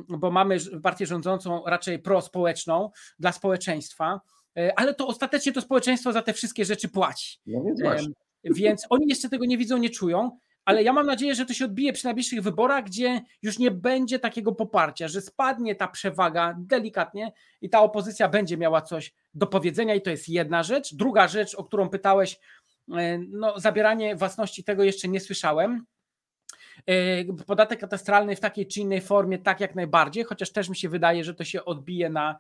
bo 0.09 0.31
mamy 0.31 0.57
partię 0.83 1.07
rządzącą 1.07 1.63
raczej 1.67 1.99
prospołeczną 1.99 2.91
dla 3.19 3.33
społeczeństwa, 3.33 4.21
e, 4.57 4.79
ale 4.79 4.95
to 4.95 5.07
ostatecznie 5.07 5.53
to 5.53 5.61
społeczeństwo 5.61 6.13
za 6.13 6.23
te 6.23 6.33
wszystkie 6.33 6.65
rzeczy 6.65 6.89
płaci. 6.89 7.39
No 7.47 7.63
więc, 7.65 7.81
więc 8.45 8.87
oni 8.91 9.07
jeszcze 9.09 9.29
tego 9.29 9.45
nie 9.45 9.59
widzą, 9.59 9.77
nie 9.77 9.91
czują, 9.91 10.39
ale 10.65 10.83
ja 10.83 10.93
mam 10.93 11.07
nadzieję, 11.07 11.35
że 11.35 11.47
to 11.47 11.55
się 11.55 11.65
odbije 11.65 11.93
przy 11.93 12.05
najbliższych 12.05 12.43
wyborach, 12.43 12.85
gdzie 12.85 13.21
już 13.43 13.59
nie 13.59 13.71
będzie 13.71 14.19
takiego 14.19 14.53
poparcia, 14.53 15.09
że 15.09 15.21
spadnie 15.21 15.75
ta 15.75 15.89
przewaga 15.89 16.55
delikatnie 16.59 17.33
i 17.61 17.71
ta 17.71 17.81
opozycja 17.81 18.29
będzie 18.29 18.57
miała 18.57 18.83
coś 18.83 19.15
do 19.35 19.47
powiedzenia 19.47 19.95
i 19.95 20.03
to 20.03 20.11
jest 20.11 20.29
jedna 20.29 20.63
rzecz. 20.63 20.95
Druga 20.95 21.29
rzecz, 21.29 21.55
o 21.55 21.65
którą 21.65 21.89
pytałeś, 21.89 22.41
e, 22.93 23.19
no 23.19 23.61
zabieranie 23.61 24.17
własności 24.17 24.65
tego 24.65 24.85
jeszcze 24.85 25.09
nie 25.09 25.21
słyszałem. 25.21 25.87
E, 26.87 27.25
podatek 27.47 27.81
katastralny 27.81 28.37
w 28.37 28.41
takiej 28.41 28.67
czy 28.67 28.81
innej 28.81 29.01
formie, 29.01 29.39
tak 29.39 29.61
jak 29.61 29.75
najbardziej, 29.75 30.25
chociaż 30.25 30.53
też 30.53 30.69
mi 30.69 30.77
się 30.77 30.89
wydaje, 30.89 31.25
że 31.25 31.35
to 31.35 31.45
się 31.45 31.65
odbije 31.65 32.11
na, 32.11 32.39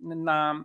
na, 0.00 0.64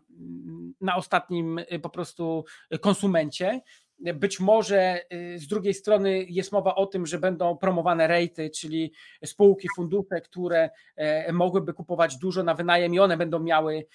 na 0.81 0.95
ostatnim 0.95 1.59
e, 1.59 1.79
po 1.79 1.89
prostu 1.89 2.45
konsumencie. 2.81 3.61
Być 3.99 4.39
może 4.39 5.01
y, 5.13 5.39
z 5.39 5.47
drugiej 5.47 5.73
strony 5.73 6.25
jest 6.29 6.51
mowa 6.51 6.75
o 6.75 6.85
tym, 6.85 7.05
że 7.05 7.19
będą 7.19 7.57
promowane 7.57 8.07
rejty, 8.07 8.49
czyli 8.49 8.93
spółki, 9.25 9.67
fundusze, 9.75 10.21
które 10.21 10.69
e, 10.95 11.33
mogłyby 11.33 11.73
kupować 11.73 12.17
dużo 12.17 12.43
na 12.43 12.53
wynajem 12.53 12.93
i 12.93 12.99
one 12.99 13.17
będą 13.17 13.39
miały 13.39 13.85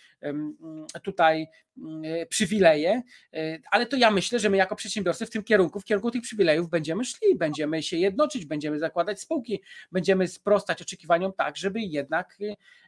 tutaj 1.02 1.46
mm, 1.78 2.02
przywileje, 2.28 3.02
e, 3.34 3.58
ale 3.70 3.86
to 3.86 3.96
ja 3.96 4.10
myślę, 4.10 4.38
że 4.38 4.50
my 4.50 4.56
jako 4.56 4.76
przedsiębiorcy 4.76 5.26
w 5.26 5.30
tym 5.30 5.42
kierunku, 5.42 5.80
w 5.80 5.84
kierunku 5.84 6.10
tych 6.10 6.22
przywilejów 6.22 6.70
będziemy 6.70 7.04
szli, 7.04 7.36
będziemy 7.36 7.82
się 7.82 7.96
jednoczyć, 7.96 8.46
będziemy 8.46 8.78
zakładać 8.78 9.20
spółki, 9.20 9.62
będziemy 9.92 10.28
sprostać 10.28 10.82
oczekiwaniom 10.82 11.32
tak, 11.32 11.56
żeby 11.56 11.80
jednak 11.80 12.38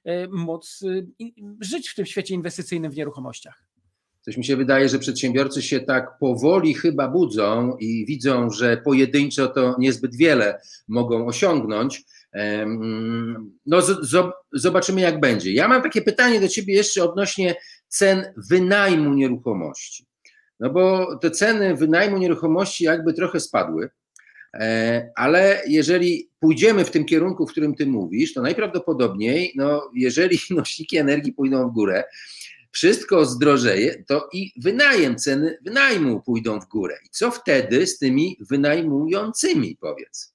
e, 0.05 0.29
móc 0.29 0.85
żyć 1.61 1.89
w 1.89 1.95
tym 1.95 2.07
świecie 2.07 2.35
inwestycyjnym 2.35 2.93
w 2.93 2.97
nieruchomościach. 2.97 3.74
Coś 4.25 4.37
mi 4.37 4.45
się 4.45 4.57
wydaje, 4.57 4.89
że 4.89 4.99
przedsiębiorcy 4.99 5.63
się 5.63 5.81
tak 5.81 6.19
powoli 6.21 6.75
chyba 6.75 7.09
budzą 7.09 7.77
i 7.81 8.07
widzą, 8.07 8.51
że 8.51 8.77
pojedynczo 8.77 9.49
to 9.49 9.77
niezbyt 9.79 10.17
wiele 10.17 10.61
mogą 10.89 11.27
osiągnąć. 11.27 12.05
No, 13.67 13.79
zobaczymy, 14.53 15.01
jak 15.01 15.21
będzie. 15.21 15.53
Ja 15.53 15.69
mam 15.69 15.83
takie 15.83 16.03
pytanie 16.03 16.41
do 16.41 16.49
Ciebie 16.49 16.75
jeszcze 16.75 17.05
odnośnie 17.05 17.55
cen 17.89 18.33
wynajmu 18.51 19.15
nieruchomości. 19.15 20.07
No 20.61 20.71
bo 20.71 21.17
te 21.17 21.31
ceny 21.31 21.77
wynajmu 21.77 22.19
nieruchomości 22.19 22.85
jakby 22.85 23.13
trochę 23.13 23.41
spadły, 23.41 23.91
e, 24.55 25.11
ale 25.17 25.63
jeżeli 25.69 26.31
pójdziemy 26.41 26.85
w 26.85 26.91
tym 26.91 27.05
kierunku, 27.05 27.47
w 27.47 27.51
którym 27.51 27.75
Ty 27.75 27.87
mówisz, 27.87 28.35
to 28.35 28.43
najprawdopodobniej, 28.43 29.53
no, 29.57 29.91
jeżeli 29.95 30.39
nośniki 30.51 30.97
energii 30.97 31.33
pójdą 31.33 31.69
w 31.71 31.73
górę, 31.73 32.05
wszystko 32.75 33.25
zdrożeje, 33.25 34.05
to 34.09 34.29
i 34.33 34.53
wynajem, 34.57 35.17
ceny 35.17 35.59
wynajmu 35.63 36.23
pójdą 36.23 36.61
w 36.61 36.69
górę. 36.69 36.97
I 37.07 37.09
co 37.11 37.31
wtedy 37.31 37.87
z 37.87 37.99
tymi 37.99 38.39
wynajmującymi, 38.51 39.77
powiedz? 39.81 40.34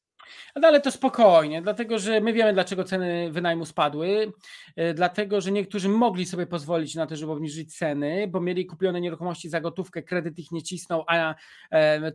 No 0.56 0.68
ale 0.68 0.82
to 0.82 0.92
spokojnie, 0.92 1.62
dlatego 1.62 2.00
że 2.00 2.22
my 2.22 2.34
wiemy, 2.34 2.54
dlaczego 2.54 2.84
ceny 2.84 3.32
wynajmu 3.32 3.66
spadły. 3.66 4.34
E, 4.76 4.94
dlatego, 4.94 5.42
że 5.42 5.52
niektórzy 5.52 5.90
mogli 5.90 6.26
sobie 6.26 6.48
pozwolić 6.48 6.96
na 6.96 7.08
to, 7.08 7.16
żeby 7.16 7.32
obniżyć 7.32 7.78
ceny, 7.78 8.28
bo 8.28 8.42
mieli 8.42 8.66
kupione 8.66 9.02
nieruchomości 9.02 9.50
za 9.50 9.62
gotówkę, 9.62 10.04
kredyt 10.04 10.40
ich 10.40 10.52
nie 10.52 10.64
cisnął, 10.64 11.04
a 11.08 11.36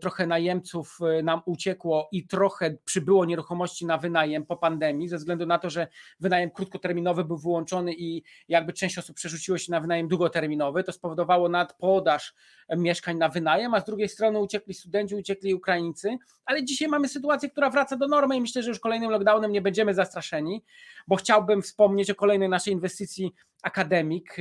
trochę 0.01 0.27
najemców 0.27 0.99
e, 1.03 1.23
nam 1.23 1.41
uciekło 1.47 2.09
i 2.13 2.27
trochę 2.27 2.77
przybyło 2.85 3.25
nieruchomości 3.25 3.87
na 3.87 3.99
wynajem 3.99 4.47
po 4.47 4.57
pandemii, 4.57 5.09
ze 5.09 5.17
względu 5.17 5.47
na 5.47 5.59
to, 5.59 5.71
że 5.71 5.89
wynajem 6.21 6.51
krótkoterminowy 6.51 7.25
był 7.25 7.39
wyłączony 7.39 7.95
i 7.95 8.23
jakby 8.49 8.73
część 8.73 8.99
osób 8.99 9.17
przerzuciło 9.17 9.59
się 9.59 9.73
na 9.73 9.81
wynajem 9.81 10.09
długoterminowy. 10.09 10.85
To 10.85 10.93
spowodowało 10.93 11.49
nadpodaż 11.49 12.35
mieszkań 12.77 13.17
na 13.17 13.29
wynajem, 13.29 13.75
a 13.75 13.81
z 13.81 13.85
drugiej 13.85 14.09
strony 14.09 14.39
uciekli 14.39 14.75
studenci, 14.75 15.15
uciekli 15.15 15.55
Ukraińcy, 15.55 16.19
ale 16.45 16.65
dzisiaj 16.65 16.89
mamy 16.89 17.09
sytuację, 17.09 17.51
która 17.51 17.71
wraca 17.71 17.97
do 17.97 18.09
normy 18.09 18.34
i 18.35 18.41
myślę, 18.41 18.63
że 18.63 18.69
już 18.69 18.81
kolejnym 18.81 19.11
lockdownem 19.11 19.53
nie 19.53 19.63
będziemy 19.63 19.95
zastraszeni, 19.95 20.65
bo 21.09 21.17
chciałbym 21.17 21.63
wspomnieć 21.63 22.11
o 22.11 22.15
kolejnej 22.15 22.49
naszej 22.49 22.73
inwestycji 22.73 23.35
akademik, 23.63 24.37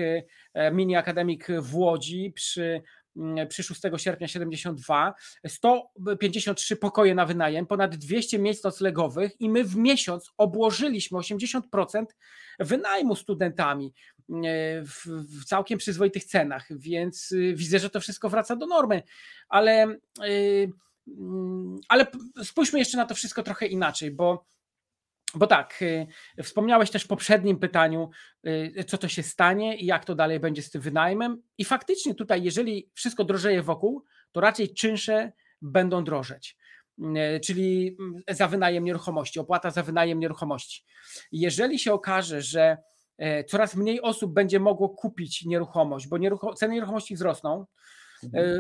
e, 0.53 0.71
mini 0.71 0.95
akademik 0.95 1.47
w 1.62 1.75
Łodzi 1.75 2.32
przy 2.36 2.82
mm, 3.17 3.47
przy 3.47 3.63
6 3.63 3.82
sierpnia 3.97 4.27
72, 4.27 5.13
153 5.47 6.75
pokoje 6.75 7.15
na 7.15 7.25
wynajem, 7.25 7.67
ponad 7.67 7.95
200 7.95 8.39
miejsc 8.39 8.63
noclegowych 8.63 9.41
i 9.41 9.49
my 9.49 9.63
w 9.63 9.75
miesiąc 9.75 10.32
obłożyliśmy 10.38 11.17
80% 11.17 12.06
wynajmu 12.60 13.15
studentami 13.15 13.93
e, 14.29 14.34
w, 14.84 15.45
całkiem 15.45 15.77
przyzwoitych 15.77 16.23
cenach, 16.23 16.67
więc 16.69 17.32
y, 17.32 17.53
widzę, 17.56 17.79
że 17.79 17.89
to 17.89 17.99
wszystko 17.99 18.29
wraca 18.29 18.56
do 18.56 18.65
normy, 18.65 19.03
ale 19.49 19.97
ale 21.89 22.07
spójrzmy 22.43 22.79
jeszcze 22.79 22.97
na 22.97 23.05
to 23.05 23.15
wszystko 23.15 23.43
trochę 23.43 23.65
inaczej, 23.65 24.11
bo, 24.11 24.45
bo 25.35 25.47
tak, 25.47 25.81
y, 25.81 26.43
wspomniałeś 26.43 26.91
też 26.91 27.03
w 27.03 27.07
poprzednim 27.07 27.59
pytaniu, 27.59 28.09
y, 28.47 28.83
co 28.87 28.97
to 28.97 29.07
się 29.07 29.23
stanie 29.23 29.77
i 29.77 29.85
jak 29.85 30.05
to 30.05 30.15
dalej 30.15 30.39
będzie 30.39 30.61
z 30.61 30.69
tym 30.69 30.81
wynajmem. 30.81 31.41
I 31.57 31.65
faktycznie 31.65 32.15
tutaj, 32.15 32.43
jeżeli 32.43 32.91
wszystko 32.93 33.23
drożeje 33.23 33.61
wokół, 33.61 34.03
to 34.31 34.41
raczej 34.41 34.73
czynsze 34.73 35.31
będą 35.61 36.03
drożeć 36.03 36.57
y, 36.99 37.39
czyli 37.39 37.97
mm, 37.99 38.21
za 38.29 38.47
wynajem 38.47 38.83
nieruchomości, 38.83 39.39
opłata 39.39 39.71
za 39.71 39.83
wynajem 39.83 40.19
nieruchomości. 40.19 40.85
Jeżeli 41.31 41.79
się 41.79 41.93
okaże, 41.93 42.41
że 42.41 42.77
coraz 43.47 43.75
mniej 43.75 44.01
osób 44.01 44.33
będzie 44.33 44.59
mogło 44.59 44.89
kupić 44.89 45.45
nieruchomość, 45.45 46.07
bo 46.07 46.17
ceny 46.55 46.73
nieruchomości 46.73 47.15
wzrosną, 47.15 47.65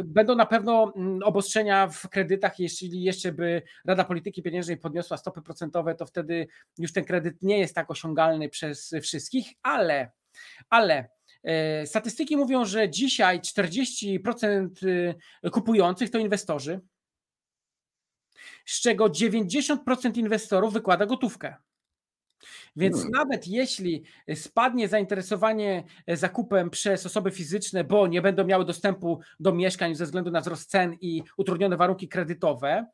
będą 0.03 0.35
na 0.35 0.45
pewno 0.45 0.93
mm, 0.95 1.23
obostrzenia 1.23 1.87
w 1.87 2.09
kredytach, 2.09 2.59
jeśli 2.59 3.03
jeszcze 3.03 3.31
by 3.31 3.61
Rada 3.85 4.03
Polityki 4.03 4.43
Pieniężnej 4.43 4.77
podniosła 4.77 5.17
stopy 5.17 5.41
procentowe, 5.41 5.95
to 5.95 6.05
wtedy 6.05 6.47
już 6.77 6.93
ten 6.93 7.05
kredyt 7.05 7.41
nie 7.41 7.59
jest 7.59 7.75
tak 7.75 7.91
osiągalny 7.91 8.49
przez 8.49 8.95
wszystkich, 9.01 9.47
ale, 9.63 10.11
ale 10.69 11.09
e, 11.43 11.85
statystyki 11.85 12.37
mówią, 12.37 12.65
że 12.65 12.89
dzisiaj 12.89 13.39
40% 13.39 14.87
y, 15.43 15.49
kupujących 15.51 16.09
to 16.09 16.17
inwestorzy, 16.17 16.79
z 18.65 18.81
czego 18.81 19.05
90% 19.05 20.17
inwestorów 20.17 20.73
wykłada 20.73 21.05
gotówkę. 21.05 21.55
Więc 22.75 22.95
hmm. 22.95 23.11
nawet 23.11 23.47
jeśli 23.47 24.03
spadnie 24.35 24.87
zainteresowanie 24.87 25.83
e, 26.07 26.17
zakupem 26.17 26.69
przez 26.69 27.05
osoby 27.05 27.31
fizyczne, 27.31 27.83
bo 27.83 28.07
nie 28.07 28.21
będą 28.21 28.45
miały 28.45 28.65
dostępu 28.65 29.19
do 29.39 29.53
mieszkań 29.53 29.95
ze 29.95 30.05
względu 30.05 30.31
na 30.31 30.41
wzrost 30.41 30.69
cen 30.69 30.97
i 31.01 31.23
utrudnione 31.37 31.77
warunki 31.77 32.07
kredytowe, 32.07 32.85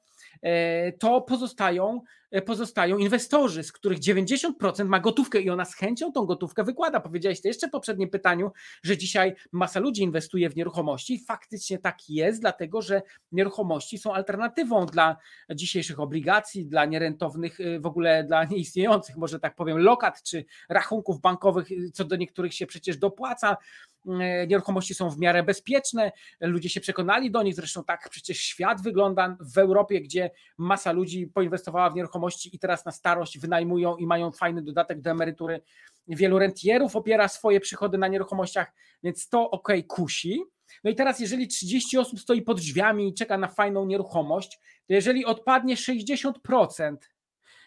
E, 0.42 0.92
to 0.92 1.22
pozostają, 1.22 2.02
e, 2.02 2.02
pozostają 2.46 2.98
inwestorzy, 2.98 3.64
z 3.64 3.72
których 3.72 4.00
90% 4.00 4.86
ma 4.86 5.00
gotówkę 5.00 5.42
i 5.42 5.50
ona 5.50 5.66
z 5.66 5.76
chęcią 5.76 6.12
tą 6.12 6.26
gotówkę 6.26 6.64
wykłada. 6.64 7.00
Powiedziałeś 7.00 7.42
to 7.42 7.48
jeszcze 7.48 7.68
w 7.68 7.72
poprzednim 7.72 8.10
pytaniu, 8.10 8.52
że 8.84 8.98
dzisiaj 8.98 9.36
masa 9.52 9.80
ludzi 9.80 10.04
inwestuje 10.04 10.50
w 10.50 10.56
nieruchomości. 10.56 11.24
Faktycznie 11.28 11.78
tak 11.78 12.10
jest, 12.10 12.42
dlatego 12.42 12.82
że 12.82 13.02
nieruchomości 13.32 13.98
są 13.98 14.14
alternatywą 14.14 14.86
dla 14.86 15.18
dzisiejszych 15.56 16.00
obligacji, 16.00 16.66
dla 16.66 16.86
nierentownych, 16.86 17.60
e, 17.60 17.80
w 17.80 17.86
ogóle 17.86 18.24
dla 18.24 18.44
nieistniejących, 18.44 19.18
może 19.18 19.40
tak 19.40 19.56
powiem, 19.56 19.78
lokat 19.78 20.24
czy 20.24 20.46
rachunków 20.70 21.22
bankowych, 21.22 21.68
co 21.94 22.06
do 22.06 22.16
niektórych 22.16 22.54
się 22.54 22.68
przecież 22.68 22.98
dopłaca 22.98 23.58
E, 23.99 23.99
nieruchomości 24.48 24.94
są 24.94 25.10
w 25.10 25.20
miarę 25.20 25.44
bezpieczne, 25.44 26.12
ludzie 26.42 26.70
się 26.70 26.82
przekonali 26.82 27.32
do 27.32 27.44
nich, 27.44 27.56
zresztą 27.56 27.84
tak 27.84 28.10
przecież 28.10 28.38
świat 28.38 28.82
wygląda 28.82 29.38
w 29.40 29.58
Europie, 29.58 30.02
gdzie 30.02 30.32
masa 30.58 30.92
ludzi 30.92 31.28
poinwestowała 31.28 31.90
w 31.90 31.96
nieruchomości 31.96 32.56
i 32.56 32.60
teraz 32.60 32.86
na 32.86 32.92
starość 32.92 33.40
wynajmują 33.40 33.98
i 33.98 34.06
mają 34.06 34.32
fajny 34.32 34.62
dodatek 34.62 35.02
do 35.02 35.10
emerytury. 35.10 35.62
Wielu 36.08 36.40
rentierów 36.40 36.96
opiera 36.96 37.28
swoje 37.28 37.60
przychody 37.60 37.98
na 37.98 38.08
nieruchomościach, 38.08 38.72
więc 39.04 39.30
to 39.30 39.52
ok, 39.52 39.70
kusi. 39.88 40.44
No 40.84 40.90
i 40.90 40.96
teraz, 40.96 41.20
jeżeli 41.20 41.48
30 41.48 41.98
osób 41.98 42.20
stoi 42.20 42.42
pod 42.42 42.60
drzwiami 42.60 43.08
i 43.08 43.14
czeka 43.14 43.38
na 43.38 43.48
fajną 43.48 43.86
nieruchomość, 43.86 44.60
to 44.88 44.94
jeżeli 44.94 45.26
odpadnie 45.26 45.76
60%, 45.76 46.98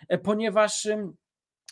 e, 0.08 0.18
ponieważ 0.18 0.88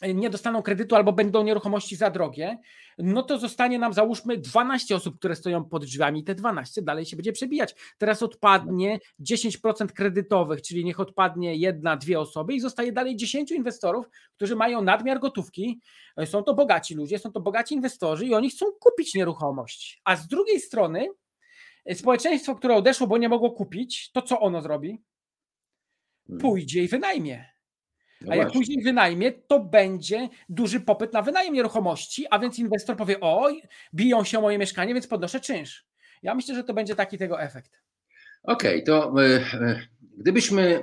nie 0.03 0.31
dostaną 0.31 0.63
kredytu 0.63 0.97
albo 0.97 1.13
będą 1.13 1.43
nieruchomości 1.43 1.97
za 1.97 2.11
drogie, 2.11 2.59
no 2.99 3.23
to 3.23 3.39
zostanie 3.39 3.79
nam 3.79 3.93
załóżmy 3.93 4.39
12 4.39 4.97
osób, 4.97 5.19
które 5.19 5.37
stoją 5.37 5.65
pod 5.65 5.85
drzwiami, 5.85 6.25
te 6.25 6.35
12 6.35 6.83
dalej 6.83 7.07
się 7.07 7.17
będzie 7.17 7.33
przebijać. 7.33 7.75
Teraz 7.99 8.23
odpadnie 8.23 8.99
10% 9.21 9.87
kredytowych, 9.87 10.63
czyli 10.63 10.85
niech 10.85 11.01
odpadnie 11.01 11.57
jedna, 11.57 11.97
dwie 11.97 12.21
osoby 12.21 12.55
i 12.55 12.61
zostaje 12.61 12.93
dalej 12.93 13.17
10 13.17 13.51
inwestorów, 13.51 14.07
którzy 14.37 14.57
mają 14.57 14.83
nadmiar 14.83 15.21
gotówki. 15.21 15.81
Są 16.25 16.43
to 16.43 16.55
bogaci 16.55 16.95
ludzie, 16.95 17.19
są 17.19 17.33
to 17.33 17.41
bogaci 17.41 17.75
inwestorzy 17.75 18.27
i 18.27 18.35
oni 18.35 18.51
chcą 18.51 18.67
kupić 18.81 19.15
nieruchomość. 19.15 20.01
A 20.05 20.17
z 20.17 20.29
drugiej 20.29 20.61
strony 20.61 21.07
społeczeństwo, 21.95 22.55
które 22.55 22.75
odeszło, 22.75 23.07
bo 23.07 23.19
nie 23.19 23.29
mogło 23.29 23.51
kupić, 23.51 24.11
to 24.13 24.23
co 24.23 24.41
ono 24.41 24.63
zrobi? 24.63 25.03
Hmm. 26.27 26.41
Pójdzie 26.41 26.85
i 26.85 26.89
wynajmie. 26.89 27.50
No 28.21 28.33
a 28.33 28.37
jak 28.37 28.47
właśnie. 28.47 28.61
później 28.61 28.83
wynajmie, 28.83 29.33
to 29.33 29.61
będzie 29.61 30.29
duży 30.49 30.81
popyt 30.81 31.13
na 31.13 31.23
wynajem 31.23 31.55
nieruchomości, 31.55 32.27
a 32.31 32.39
więc 32.39 32.59
inwestor 32.59 32.97
powie: 32.97 33.17
Oj, 33.21 33.63
biją 33.95 34.25
się 34.25 34.39
o 34.39 34.41
moje 34.41 34.59
mieszkanie, 34.59 34.95
więc 34.95 35.07
podnoszę 35.07 35.41
czynsz. 35.41 35.87
Ja 36.23 36.35
myślę, 36.35 36.55
że 36.55 36.65
to 36.65 36.75
będzie 36.75 36.95
taki 36.95 37.19
tego 37.19 37.43
efekt. 37.43 37.81
Okej, 38.43 38.83
okay, 38.83 38.87
to 38.87 39.23
y, 39.23 39.27
y, 39.27 39.89
gdybyśmy 40.19 40.83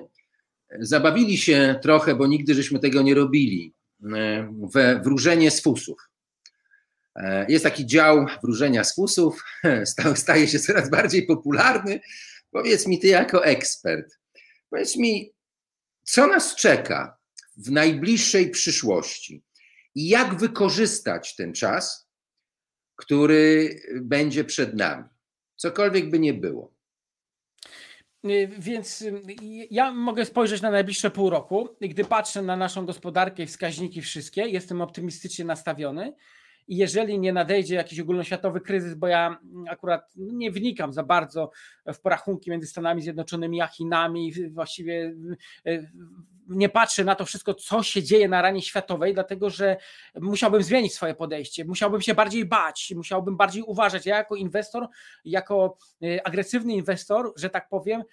zabawili 0.80 1.38
się 1.38 1.80
trochę, 1.82 2.16
bo 2.16 2.28
nigdy 2.28 2.54
żeśmy 2.54 2.80
tego 2.80 3.02
nie 3.02 3.16
robili, 3.16 3.74
we 4.74 5.00
wróżenie 5.04 5.52
z 5.52 5.62
fusów. 5.62 6.10
Jest 7.48 7.64
taki 7.64 7.86
dział 7.86 8.26
wróżenia 8.44 8.84
z 8.84 8.96
fusów, 8.96 9.44
staje 10.16 10.48
się 10.48 10.60
coraz 10.60 10.90
bardziej 10.90 11.26
popularny. 11.26 12.00
Powiedz 12.52 12.88
mi 12.88 13.00
ty 13.00 13.08
jako 13.08 13.46
ekspert, 13.46 14.20
powiedz 14.70 14.98
mi, 14.98 15.32
co 16.04 16.28
nas 16.28 16.56
czeka 16.56 17.17
w 17.58 17.72
najbliższej 17.72 18.50
przyszłości 18.50 19.44
i 19.96 20.08
jak 20.08 20.36
wykorzystać 20.36 21.36
ten 21.36 21.54
czas, 21.54 22.10
który 22.96 23.80
będzie 24.02 24.44
przed 24.44 24.76
nami, 24.76 25.04
cokolwiek 25.56 26.10
by 26.10 26.20
nie 26.20 26.34
było. 26.34 26.78
Y, 28.26 28.50
więc 28.60 29.02
y, 29.02 29.22
ja 29.72 29.94
mogę 29.94 30.26
spojrzeć 30.26 30.62
na 30.62 30.72
najbliższe 30.72 31.12
pół 31.12 31.30
roku. 31.30 31.70
Gdy 31.82 32.06
patrzę 32.06 32.42
na 32.42 32.56
naszą 32.56 32.86
gospodarkę 32.86 33.44
i 33.44 33.48
wskaźniki 33.48 34.02
wszystkie, 34.02 34.42
jestem 34.42 34.82
optymistycznie 34.82 35.46
nastawiony. 35.46 36.14
I 36.68 36.78
jeżeli 36.78 37.20
nie 37.20 37.34
nadejdzie 37.34 37.76
jakiś 37.76 38.00
ogólnoświatowy 38.00 38.62
kryzys, 38.62 38.96
bo 38.96 39.08
ja 39.08 39.40
akurat 39.70 40.14
nie 40.16 40.52
wnikam 40.52 40.94
za 40.94 41.04
bardzo 41.04 41.52
w 41.94 42.00
porachunki 42.02 42.52
między 42.52 42.68
Stanami 42.68 43.02
Zjednoczonymi 43.02 43.62
a 43.62 43.68
Chinami, 43.68 44.34
właściwie 44.50 45.16
nie 46.50 46.70
patrzę 46.70 47.04
na 47.04 47.16
to 47.16 47.26
wszystko, 47.26 47.54
co 47.54 47.84
się 47.84 48.04
dzieje 48.04 48.28
na 48.28 48.38
arenie 48.38 48.62
światowej, 48.62 49.14
dlatego 49.14 49.50
że 49.50 49.78
musiałbym 50.16 50.64
zmienić 50.64 50.94
swoje 50.94 51.16
podejście, 51.16 51.66
musiałbym 51.66 52.02
się 52.02 52.14
bardziej 52.14 52.46
bać, 52.46 52.94
musiałbym 52.96 53.38
bardziej 53.38 53.64
uważać. 53.64 54.06
Ja 54.06 54.18
jako 54.18 54.36
inwestor, 54.36 54.88
jako 55.26 55.78
y, 56.04 56.24
agresywny 56.24 56.74
inwestor, 56.74 57.34
że 57.36 57.50
tak 57.50 57.70
powiem, 57.70 58.04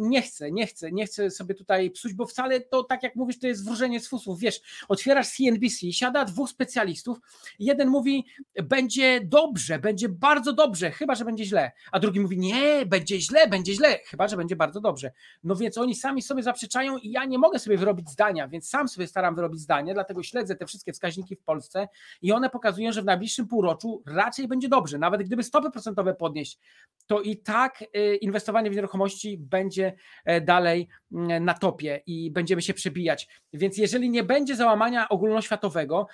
nie 0.00 0.22
chcę, 0.22 0.52
nie 0.52 0.66
chcę, 0.66 0.92
nie 0.92 1.06
chcę 1.06 1.30
sobie 1.30 1.54
tutaj 1.54 1.90
psuć, 1.90 2.14
bo 2.14 2.26
wcale 2.26 2.60
to, 2.60 2.84
tak 2.84 3.02
jak 3.02 3.16
mówisz, 3.16 3.38
to 3.38 3.46
jest 3.46 3.64
wróżenie 3.64 4.00
z 4.00 4.08
fusów. 4.08 4.38
Wiesz, 4.38 4.60
otwierasz 4.88 5.28
CNBC, 5.28 5.92
siada 5.92 6.24
dwóch 6.24 6.50
specjalistów, 6.50 7.18
jeden 7.58 7.88
mówi, 7.88 8.26
będzie 8.62 9.20
dobrze, 9.24 9.78
będzie 9.78 10.08
bardzo 10.08 10.52
dobrze, 10.52 10.90
chyba, 10.90 11.14
że 11.14 11.24
będzie 11.24 11.44
źle, 11.44 11.72
a 11.92 12.00
drugi 12.00 12.20
mówi, 12.20 12.38
nie, 12.38 12.86
będzie 12.86 13.20
źle, 13.20 13.46
będzie 13.46 13.74
źle, 13.74 13.98
chyba, 14.06 14.28
że 14.28 14.36
będzie 14.36 14.56
bardzo 14.56 14.80
dobrze. 14.80 15.12
No 15.44 15.56
więc 15.56 15.78
oni 15.78 15.94
sami 15.94 16.22
sobie 16.22 16.42
zaprzeczają 16.42 16.98
i 16.98 17.10
ja 17.10 17.24
nie 17.24 17.38
mogę 17.38 17.58
sobie 17.58 17.75
wyrobić 17.76 18.10
zdania, 18.10 18.48
więc 18.48 18.68
sam 18.68 18.88
sobie 18.88 19.06
staram 19.06 19.34
wyrobić 19.34 19.60
zdanie, 19.60 19.94
dlatego 19.94 20.22
śledzę 20.22 20.56
te 20.56 20.66
wszystkie 20.66 20.92
wskaźniki 20.92 21.36
w 21.36 21.42
Polsce 21.42 21.88
i 22.22 22.32
one 22.32 22.50
pokazują, 22.50 22.92
że 22.92 23.02
w 23.02 23.04
najbliższym 23.04 23.48
półroczu 23.48 24.02
raczej 24.06 24.48
będzie 24.48 24.68
dobrze. 24.68 24.98
Nawet 24.98 25.22
gdyby 25.22 25.42
stopy 25.42 25.70
procentowe 25.70 26.14
podnieść, 26.14 26.58
to 27.06 27.20
i 27.20 27.36
tak 27.36 27.84
y, 27.96 28.16
inwestowanie 28.16 28.70
w 28.70 28.74
nieruchomości 28.74 29.38
będzie 29.38 29.96
e, 30.24 30.40
dalej 30.40 30.88
mm, 31.12 31.44
na 31.44 31.54
topie 31.54 32.02
i 32.06 32.30
będziemy 32.30 32.62
się 32.62 32.74
przebijać. 32.74 33.28
Więc 33.52 33.78
jeżeli 33.78 34.10
nie 34.10 34.22
będzie 34.24 34.56
załamania 34.56 35.08
ogólnoświatowego, 35.08 36.06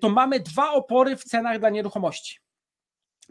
to 0.00 0.08
mamy 0.08 0.40
dwa 0.40 0.72
opory 0.72 1.16
w 1.16 1.24
cenach 1.24 1.58
dla 1.58 1.70
nieruchomości. 1.70 2.40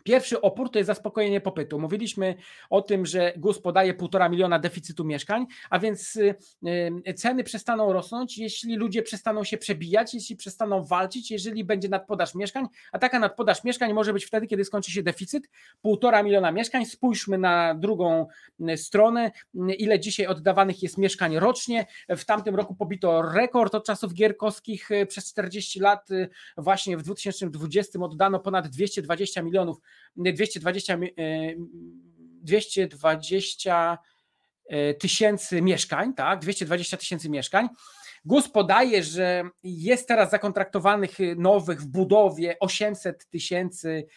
Pierwszy 0.03 0.41
opór 0.41 0.71
to 0.71 0.79
jest 0.79 0.87
zaspokojenie 0.87 1.41
popytu. 1.41 1.79
Mówiliśmy 1.79 2.35
o 2.69 2.81
tym, 2.81 3.05
że 3.05 3.33
GUS 3.37 3.61
podaje 3.61 3.93
1,5 3.93 4.29
miliona 4.29 4.59
deficytu 4.59 5.05
mieszkań, 5.05 5.45
a 5.69 5.79
więc 5.79 6.15
y, 6.15 6.35
y, 7.07 7.13
ceny 7.13 7.43
przestaną 7.43 7.93
rosnąć, 7.93 8.37
jeśli 8.37 8.75
ludzie 8.75 9.01
przestaną 9.01 9.43
się 9.43 9.57
przebijać, 9.57 10.13
jeśli 10.13 10.35
przestaną 10.35 10.83
walczyć, 10.83 11.31
jeżeli 11.31 11.63
będzie 11.63 11.89
nadpodaż 11.89 12.35
mieszkań, 12.35 12.65
a 12.91 12.99
taka 12.99 13.19
nadpodaż 13.19 13.63
mieszkań 13.63 13.93
może 13.93 14.13
być 14.13 14.25
wtedy, 14.25 14.47
kiedy 14.47 14.65
skończy 14.65 14.91
się 14.91 15.03
deficyt 15.03 15.49
1,5 15.85 16.23
miliona 16.23 16.51
mieszkań. 16.51 16.85
Spójrzmy 16.85 17.37
na 17.37 17.75
drugą 17.75 18.27
y, 18.69 18.77
stronę, 18.77 19.31
ile 19.77 19.99
dzisiaj 19.99 20.27
oddawanych 20.27 20.83
jest 20.83 20.97
mieszkań 20.97 21.39
rocznie. 21.39 21.85
W 22.09 22.25
tamtym 22.25 22.55
roku 22.55 22.75
pobito 22.75 23.21
rekord 23.21 23.75
od 23.75 23.85
czasów 23.85 24.13
gierkowskich 24.13 24.89
przez 25.07 25.31
40 25.31 25.79
lat. 25.79 26.09
Właśnie 26.57 26.97
w 26.97 27.03
2020 27.03 27.99
oddano 27.99 28.39
ponad 28.39 28.67
220 28.67 29.41
milionów 29.41 29.77
220, 30.15 30.97
220 32.41 33.97
e, 34.69 34.77
e, 34.77 34.93
tysięcy 34.93 35.61
mieszkań, 35.61 36.13
tak, 36.13 36.39
220 36.39 36.97
tysięcy 36.97 37.29
mieszkań. 37.29 37.67
GUS 38.25 38.49
podaje, 38.49 39.03
że 39.03 39.43
jest 39.63 40.07
teraz 40.07 40.31
zakontraktowanych 40.31 41.17
nowych 41.37 41.81
w 41.81 41.87
budowie 41.87 42.55
800 42.59 43.29
tysięcy 43.29 44.07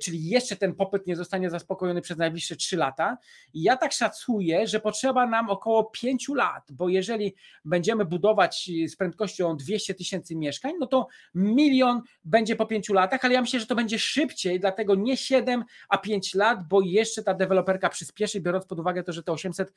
czyli 0.00 0.28
jeszcze 0.28 0.56
ten 0.56 0.74
popyt 0.74 1.06
nie 1.06 1.16
zostanie 1.16 1.50
zaspokojony 1.50 2.00
przez 2.00 2.18
najbliższe 2.18 2.56
3 2.56 2.76
lata. 2.76 3.18
I 3.54 3.62
ja 3.62 3.76
tak 3.76 3.92
szacuję, 3.92 4.66
że 4.66 4.80
potrzeba 4.80 5.26
nam 5.26 5.50
około 5.50 5.84
5 5.84 6.28
lat, 6.28 6.72
bo 6.72 6.88
jeżeli 6.88 7.34
będziemy 7.64 8.04
budować 8.04 8.70
z 8.86 8.96
prędkością 8.96 9.56
200 9.56 9.94
tysięcy 9.94 10.36
mieszkań, 10.36 10.72
no 10.80 10.86
to 10.86 11.06
milion 11.34 12.02
będzie 12.24 12.56
po 12.56 12.66
5 12.66 12.88
latach, 12.88 13.24
ale 13.24 13.34
ja 13.34 13.40
myślę, 13.40 13.60
że 13.60 13.66
to 13.66 13.74
będzie 13.74 13.98
szybciej, 13.98 14.60
dlatego 14.60 14.94
nie 14.94 15.16
7, 15.16 15.64
a 15.88 15.98
5 15.98 16.34
lat, 16.34 16.68
bo 16.68 16.80
jeszcze 16.80 17.22
ta 17.22 17.34
deweloperka 17.34 17.88
przyspieszy, 17.88 18.40
biorąc 18.40 18.66
pod 18.66 18.80
uwagę 18.80 19.02
to, 19.02 19.12
że 19.12 19.22
te 19.22 19.32
800 19.32 19.72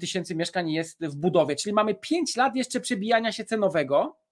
tysięcy 0.00 0.34
mieszkań 0.34 0.70
jest 0.70 1.06
w 1.06 1.16
budowie. 1.16 1.56
Czyli 1.56 1.72
mamy 1.72 1.94
5 1.94 2.36
lat 2.36 2.56
jeszcze 2.56 2.80
przebijania 2.80 3.32
się 3.32 3.44
cenowego. 3.44 4.23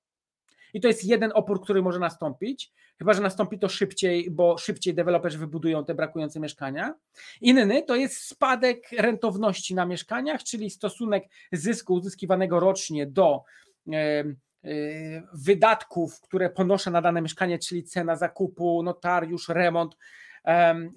I 0.75 0.81
to 0.81 0.89
jest 0.89 1.05
jeden 1.05 1.33
opór, 1.35 1.63
który 1.63 1.83
może 1.83 1.99
nastąpić, 1.99 2.73
chyba 2.99 3.13
że 3.13 3.23
nastąpi 3.23 3.59
to 3.59 3.69
szybciej, 3.69 4.31
bo 4.31 4.59
szybciej 4.59 4.95
deweloperzy 4.95 5.39
wybudują 5.39 5.85
te 5.85 5.95
brakujące 5.95 6.41
mieszkania. 6.41 6.95
Inny 7.41 7.83
to 7.83 7.97
jest 7.97 8.17
spadek 8.17 8.89
rentowności 8.99 9.75
na 9.75 9.87
mieszkaniach, 9.87 10.43
czyli 10.43 10.71
stosunek 10.71 11.25
zysku 11.53 11.95
uzyskiwanego 11.95 12.61
rocznie 12.61 13.07
do 13.07 13.43
wydatków, 15.33 16.21
które 16.21 16.51
ponoszę 16.51 16.91
na 16.91 17.03
dane 17.03 17.23
mieszkanie, 17.23 17.59
czyli 17.59 17.85
cena 17.85 18.17
zakupu, 18.17 18.83
notariusz, 18.83 19.49
remont 19.49 19.97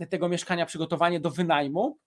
tego 0.09 0.29
mieszkania, 0.29 0.65
przygotowanie 0.65 1.19
do 1.19 1.31
wynajmu. 1.31 1.97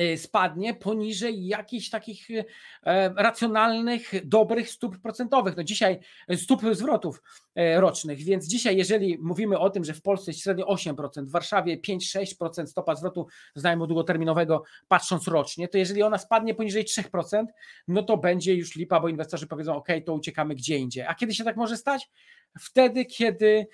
Y, 0.00 0.18
spadnie 0.18 0.74
poniżej 0.74 1.46
jakichś 1.46 1.90
takich 1.90 2.30
y, 2.30 2.44
e, 2.86 3.14
racjonalnych, 3.16 4.12
dobrych 4.24 4.70
stóp 4.70 4.98
procentowych. 4.98 5.56
No 5.56 5.64
dzisiaj 5.64 5.98
stóp 6.36 6.62
zwrotów 6.72 7.22
e, 7.54 7.80
rocznych, 7.80 8.18
więc 8.18 8.46
dzisiaj 8.46 8.76
jeżeli 8.76 9.18
mówimy 9.18 9.58
o 9.58 9.70
tym, 9.70 9.84
że 9.84 9.94
w 9.94 10.02
Polsce 10.02 10.30
jest 10.30 10.40
średnio 10.40 10.66
8%, 10.66 11.24
w 11.24 11.30
Warszawie 11.30 11.78
5-6% 11.78 12.66
stopa 12.66 12.94
zwrotu 12.94 13.26
z 13.54 13.62
najmu 13.62 13.86
długoterminowego 13.86 14.62
patrząc 14.88 15.28
rocznie, 15.28 15.68
to 15.68 15.78
jeżeli 15.78 16.02
ona 16.02 16.18
spadnie 16.18 16.54
poniżej 16.54 16.84
3%, 16.84 17.44
no 17.88 18.02
to 18.02 18.16
będzie 18.16 18.54
już 18.54 18.76
lipa, 18.76 19.00
bo 19.00 19.08
inwestorzy 19.08 19.46
powiedzą 19.46 19.76
ok, 19.76 19.88
to 20.06 20.14
uciekamy 20.14 20.54
gdzie 20.54 20.76
indziej. 20.76 21.04
A 21.04 21.14
kiedy 21.14 21.34
się 21.34 21.44
tak 21.44 21.56
może 21.56 21.76
stać? 21.76 22.10
Wtedy, 22.58 23.04
kiedy 23.04 23.66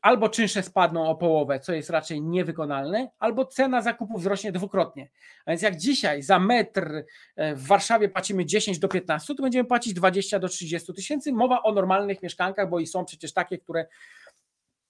albo 0.00 0.28
czynsze 0.28 0.62
spadną 0.62 1.08
o 1.08 1.14
połowę, 1.14 1.60
co 1.60 1.72
jest 1.72 1.90
raczej 1.90 2.22
niewykonalne, 2.22 3.10
albo 3.18 3.44
cena 3.44 3.82
zakupu 3.82 4.18
wzrośnie 4.18 4.52
dwukrotnie. 4.52 5.10
A 5.46 5.50
więc 5.50 5.62
jak 5.62 5.76
dzisiaj 5.76 6.22
za 6.22 6.38
metr 6.38 7.04
e, 7.36 7.54
w 7.54 7.66
Warszawie 7.66 8.08
płacimy 8.08 8.46
10 8.46 8.78
do 8.78 8.88
15, 8.88 9.34
to 9.34 9.42
będziemy 9.42 9.68
płacić 9.68 9.94
20 9.94 10.38
do 10.38 10.48
30 10.48 10.94
tysięcy. 10.94 11.32
Mowa 11.32 11.62
o 11.62 11.72
normalnych 11.72 12.22
mieszkankach, 12.22 12.70
bo 12.70 12.80
i 12.80 12.86
są 12.86 13.04
przecież 13.04 13.32
takie, 13.32 13.58
które 13.58 13.86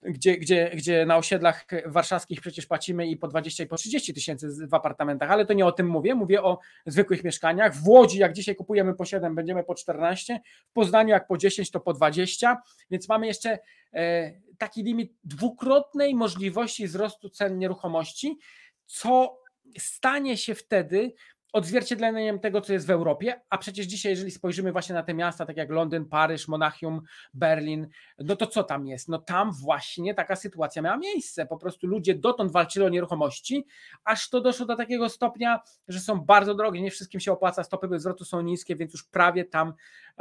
gdzie, 0.02 0.36
gdzie, 0.36 0.70
gdzie 0.74 1.06
na 1.06 1.16
osiedlach 1.16 1.66
warszawskich 1.86 2.40
przecież 2.40 2.66
płacimy 2.66 3.06
i 3.06 3.16
po 3.16 3.28
20 3.28 3.64
i 3.64 3.66
po 3.66 3.76
30 3.76 4.14
tysięcy 4.14 4.66
w 4.68 4.74
apartamentach, 4.74 5.30
ale 5.30 5.46
to 5.46 5.52
nie 5.52 5.66
o 5.66 5.72
tym 5.72 5.86
mówię, 5.86 6.14
mówię 6.14 6.42
o 6.42 6.58
zwykłych 6.86 7.24
mieszkaniach. 7.24 7.74
W 7.74 7.88
Łodzi, 7.88 8.18
jak 8.18 8.32
dzisiaj 8.32 8.56
kupujemy 8.56 8.94
po 8.94 9.04
7, 9.04 9.34
będziemy 9.34 9.64
po 9.64 9.74
14, 9.74 10.40
w 10.68 10.72
Poznaniu 10.72 11.08
jak 11.08 11.26
po 11.26 11.38
10, 11.38 11.70
to 11.70 11.80
po 11.80 11.92
20, 11.92 12.62
więc 12.90 13.08
mamy 13.08 13.26
jeszcze 13.26 13.58
e, 13.92 14.32
taki 14.58 14.82
limit 14.82 15.12
dwukrotnej 15.24 16.14
możliwości 16.14 16.86
wzrostu 16.86 17.30
cen 17.30 17.58
nieruchomości, 17.58 18.38
co 18.86 19.38
stanie 19.78 20.36
się 20.36 20.54
wtedy 20.54 21.12
odzwierciedleniem 21.52 22.38
tego, 22.38 22.60
co 22.60 22.72
jest 22.72 22.86
w 22.86 22.90
Europie, 22.90 23.40
a 23.50 23.58
przecież 23.58 23.86
dzisiaj, 23.86 24.12
jeżeli 24.12 24.30
spojrzymy 24.30 24.72
właśnie 24.72 24.94
na 24.94 25.02
te 25.02 25.14
miasta, 25.14 25.46
tak 25.46 25.56
jak 25.56 25.70
Londyn, 25.70 26.04
Paryż, 26.04 26.48
Monachium, 26.48 27.02
Berlin, 27.34 27.88
no 28.18 28.36
to 28.36 28.46
co 28.46 28.64
tam 28.64 28.86
jest? 28.86 29.08
No 29.08 29.18
tam 29.18 29.52
właśnie 29.52 30.14
taka 30.14 30.36
sytuacja 30.36 30.82
miała 30.82 30.96
miejsce. 30.96 31.46
Po 31.46 31.56
prostu 31.56 31.86
ludzie 31.86 32.14
dotąd 32.14 32.52
walczyli 32.52 32.86
o 32.86 32.88
nieruchomości, 32.88 33.66
aż 34.04 34.30
to 34.30 34.40
doszło 34.40 34.66
do 34.66 34.76
takiego 34.76 35.08
stopnia, 35.08 35.60
że 35.88 36.00
są 36.00 36.20
bardzo 36.20 36.54
drogie, 36.54 36.82
nie 36.82 36.90
wszystkim 36.90 37.20
się 37.20 37.32
opłaca, 37.32 37.64
stopy 37.64 38.00
zwrotu 38.00 38.24
są 38.24 38.40
niskie, 38.40 38.76
więc 38.76 38.92
już 38.92 39.04
prawie 39.04 39.44
tam 39.44 39.72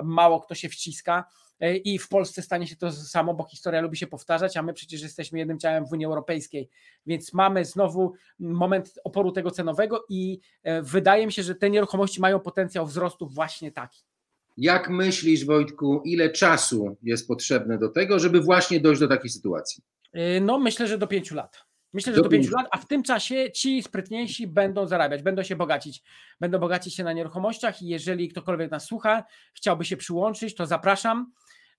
mało 0.03 0.41
kto 0.41 0.55
się 0.55 0.69
wciska. 0.69 1.25
E, 1.59 1.77
i 1.77 1.99
w 1.99 2.09
Polsce 2.09 2.41
stanie 2.41 2.67
się 2.67 2.75
to 2.75 2.91
samo, 2.91 3.33
bo 3.33 3.43
historia 3.43 3.81
lubi 3.81 3.97
się 3.97 4.07
powtarzać, 4.07 4.57
a 4.57 4.63
my 4.63 4.73
przecież 4.73 5.01
jesteśmy 5.01 5.39
jednym 5.39 5.59
ciałem 5.59 5.85
w 5.85 5.91
Unii 5.91 6.05
Europejskiej, 6.05 6.69
więc 7.05 7.33
mamy 7.33 7.65
znowu 7.65 8.13
moment 8.39 8.99
oporu 9.03 9.31
tego 9.31 9.51
cenowego 9.51 10.05
i 10.09 10.39
e, 10.63 10.81
wydaje 10.81 11.25
mi 11.25 11.31
się, 11.31 11.43
że 11.43 11.55
te 11.55 11.69
nieruchomości 11.69 12.21
mają 12.21 12.39
potencjał 12.39 12.85
wzrostu 12.85 13.27
właśnie 13.27 13.71
taki. 13.71 14.03
Jak 14.57 14.89
myślisz, 14.89 15.45
Wojtku, 15.45 16.01
ile 16.05 16.29
czasu 16.29 16.97
jest 17.03 17.27
potrzebne 17.27 17.77
do 17.77 17.89
tego, 17.89 18.19
żeby 18.19 18.41
właśnie 18.41 18.79
dojść 18.79 19.01
do 19.01 19.07
takiej 19.07 19.29
sytuacji? 19.29 19.83
E, 20.13 20.39
no, 20.39 20.59
myślę, 20.59 20.87
że 20.87 20.97
do 20.97 21.07
pięciu 21.07 21.35
lat. 21.35 21.67
Myślę, 21.93 22.13
że 22.13 22.21
do 22.21 22.29
5 22.29 22.51
lat, 22.51 22.67
a 22.71 22.77
w 22.77 22.87
tym 22.87 23.03
czasie 23.03 23.51
ci 23.51 23.83
sprytniejsi 23.83 24.47
będą 24.47 24.87
zarabiać, 24.87 25.23
będą 25.23 25.43
się 25.43 25.55
bogacić, 25.55 26.03
będą 26.39 26.59
bogacić 26.59 26.95
się 26.95 27.03
na 27.03 27.13
nieruchomościach 27.13 27.81
i 27.81 27.87
jeżeli 27.87 28.29
ktokolwiek 28.29 28.71
nas 28.71 28.85
słucha, 28.85 29.23
chciałby 29.53 29.85
się 29.85 29.97
przyłączyć, 29.97 30.55
to 30.55 30.65
zapraszam. 30.65 31.31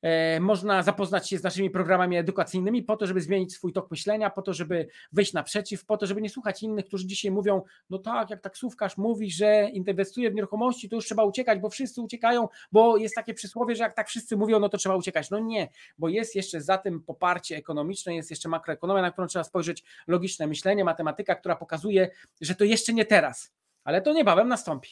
E, 0.02 0.40
można 0.40 0.82
zapoznać 0.82 1.28
się 1.28 1.38
z 1.38 1.42
naszymi 1.42 1.70
programami 1.70 2.16
edukacyjnymi 2.16 2.82
po 2.82 2.96
to, 2.96 3.06
żeby 3.06 3.20
zmienić 3.20 3.52
swój 3.52 3.72
tok 3.72 3.90
myślenia, 3.90 4.30
po 4.30 4.42
to, 4.42 4.54
żeby 4.54 4.88
wyjść 5.12 5.32
naprzeciw, 5.32 5.84
po 5.84 5.96
to, 5.96 6.06
żeby 6.06 6.22
nie 6.22 6.30
słuchać 6.30 6.62
innych, 6.62 6.86
którzy 6.86 7.06
dzisiaj 7.06 7.30
mówią, 7.30 7.62
no 7.90 7.98
tak, 7.98 8.30
jak 8.30 8.40
taksówkarz 8.40 8.96
mówi, 8.96 9.30
że 9.30 9.68
inwestuje 9.72 10.30
w 10.30 10.34
nieruchomości, 10.34 10.88
to 10.88 10.96
już 10.96 11.04
trzeba 11.04 11.24
uciekać, 11.24 11.58
bo 11.58 11.70
wszyscy 11.70 12.02
uciekają, 12.02 12.48
bo 12.72 12.96
jest 12.96 13.14
takie 13.14 13.34
przysłowie, 13.34 13.76
że 13.76 13.82
jak 13.82 13.94
tak 13.94 14.08
wszyscy 14.08 14.36
mówią, 14.36 14.60
no 14.60 14.68
to 14.68 14.78
trzeba 14.78 14.96
uciekać. 14.96 15.30
No 15.30 15.38
nie, 15.38 15.68
bo 15.98 16.08
jest 16.08 16.34
jeszcze 16.34 16.60
za 16.60 16.78
tym 16.78 17.02
poparcie 17.02 17.56
ekonomiczne, 17.56 18.14
jest 18.14 18.30
jeszcze 18.30 18.48
makroekonomia, 18.48 19.02
na 19.02 19.10
którą 19.10 19.26
trzeba 19.26 19.44
spojrzeć, 19.44 19.84
logiczne 20.06 20.46
myślenie, 20.46 20.84
matematyka, 20.84 21.34
która 21.34 21.56
pokazuje, 21.56 22.10
że 22.40 22.54
to 22.54 22.64
jeszcze 22.64 22.92
nie 22.92 23.04
teraz, 23.04 23.52
ale 23.84 24.02
to 24.02 24.12
niebawem 24.12 24.48
nastąpi. 24.48 24.90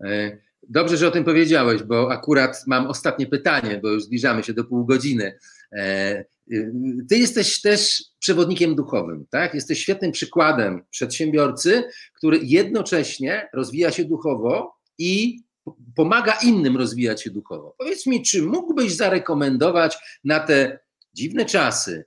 E, 0.00 0.36
Dobrze, 0.68 0.96
że 0.96 1.08
o 1.08 1.10
tym 1.10 1.24
powiedziałeś, 1.24 1.82
bo 1.82 2.12
akurat 2.12 2.62
mam 2.66 2.86
ostatnie 2.86 3.26
pytanie, 3.26 3.80
bo 3.82 3.88
już 3.88 4.04
zbliżamy 4.04 4.42
się 4.42 4.52
do 4.52 4.64
pół 4.64 4.84
godziny. 4.84 5.38
E, 5.72 6.24
y, 6.52 6.72
ty 7.08 7.18
jesteś 7.18 7.60
też 7.60 8.04
przewodnikiem 8.18 8.74
duchowym, 8.74 9.26
tak? 9.30 9.54
Jesteś 9.54 9.80
świetnym 9.80 10.12
przykładem 10.12 10.84
przedsiębiorcy, 10.90 11.84
który 12.14 12.38
jednocześnie 12.42 13.48
rozwija 13.52 13.90
się 13.90 14.04
duchowo 14.04 14.74
i 14.98 15.40
pomaga 15.96 16.38
innym 16.44 16.76
rozwijać 16.76 17.22
się 17.22 17.30
duchowo. 17.30 17.74
Powiedz 17.78 18.06
mi, 18.06 18.22
czy 18.22 18.42
mógłbyś 18.42 18.92
zarekomendować 18.92 19.96
na 20.24 20.40
te 20.40 20.78
dziwne 21.14 21.44
czasy, 21.44 22.04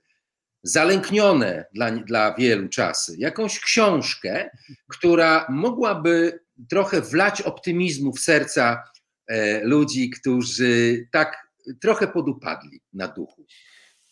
zalęknione 0.66 1.64
dla, 1.74 1.90
dla 1.90 2.34
wielu 2.34 2.68
czasy, 2.68 3.14
jakąś 3.18 3.60
książkę, 3.60 4.50
która 4.88 5.46
mogłaby 5.50 6.40
trochę 6.68 7.00
wlać 7.00 7.42
optymizmu 7.42 8.12
w 8.12 8.20
serca 8.20 8.82
e, 9.26 9.64
ludzi, 9.64 10.10
którzy 10.10 11.06
tak 11.12 11.46
trochę 11.80 12.08
podupadli 12.08 12.80
na 12.92 13.08
duchu. 13.08 13.46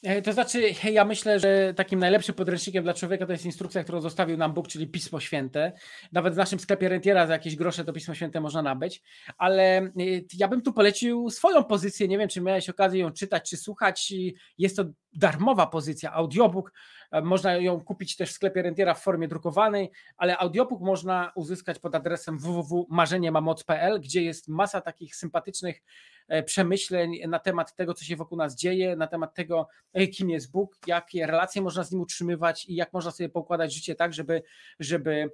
E, 0.05 0.23
to 0.23 0.33
znaczy, 0.33 0.75
ja 0.91 1.05
myślę, 1.05 1.41
że 1.41 1.75
takim 1.75 1.99
najlepszym 1.99 2.35
podręcznikiem 2.35 2.85
dla 2.85 2.95
człowieka 2.95 3.27
to 3.27 3.33
jest 3.33 3.45
instrukcja, 3.45 3.83
którą 3.83 4.01
zostawił 4.01 4.37
nam 4.37 4.53
Bóg, 4.53 4.69
czyli 4.69 4.87
Pismo 4.87 5.21
Święte. 5.21 5.73
Nawet 6.13 6.35
w 6.35 6.37
naszym 6.37 6.61
sklepie 6.61 6.89
rentiera 6.89 7.27
za 7.27 7.33
jakieś 7.33 7.57
grosze 7.57 7.85
to 7.85 7.93
Pismo 7.93 8.15
Święte 8.15 8.41
można 8.41 8.63
nabyć, 8.63 9.03
ale 9.39 9.79
e, 9.79 9.91
ja 10.35 10.49
bym 10.49 10.63
tu 10.63 10.73
polecił 10.73 11.31
swoją 11.31 11.65
pozycję. 11.65 12.09
Nie 12.09 12.19
wiem, 12.19 12.29
czy 12.29 12.41
miałeś 12.41 12.69
okazję 12.69 13.01
ją 13.01 13.13
czytać, 13.13 13.51
czy 13.51 13.57
słuchać. 13.57 14.13
Jest 14.59 14.77
to 14.77 14.85
darmowa 15.13 15.67
pozycja, 15.67 16.13
audiobook. 16.13 16.73
E, 17.15 17.23
można 17.23 17.57
ją 17.57 17.81
kupić 17.81 18.17
też 18.17 18.31
w 18.31 18.33
sklepie 18.33 18.63
rentiera 18.63 18.95
w 18.95 19.03
formie 19.03 19.29
drukowanej, 19.29 19.91
ale 20.17 20.39
audiobook 20.39 20.81
można 20.81 21.33
uzyskać 21.35 21.79
pod 21.79 21.95
adresem 21.95 22.39
www.marzeniemamoc.pl, 22.39 24.01
gdzie 24.01 24.23
jest 24.23 24.49
masa 24.49 24.81
takich 24.81 25.17
sympatycznych 25.17 25.83
E, 26.29 26.43
przemyśleń 26.43 27.19
na 27.29 27.39
temat 27.39 27.77
tego, 27.77 27.95
co 27.95 28.05
się 28.05 28.17
wokół 28.17 28.39
nas 28.39 28.57
dzieje, 28.57 28.97
na 28.97 29.07
temat 29.07 29.35
tego, 29.35 29.69
e, 29.93 30.07
kim 30.07 30.31
jest 30.31 30.51
Bóg, 30.51 30.77
jakie 30.87 31.27
relacje 31.27 31.63
można 31.63 31.85
z 31.85 31.93
nim 31.93 32.01
utrzymywać 32.01 32.67
i 32.67 32.75
jak 32.75 32.93
można 32.93 33.11
sobie 33.11 33.29
pokładać 33.29 33.75
życie 33.75 33.95
tak, 33.95 34.15
żeby, 34.15 34.43
żeby 34.81 35.31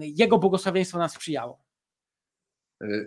Jego 0.00 0.38
błogosławieństwo 0.38 0.98
nas 0.98 1.12
sprzyjało. 1.12 1.58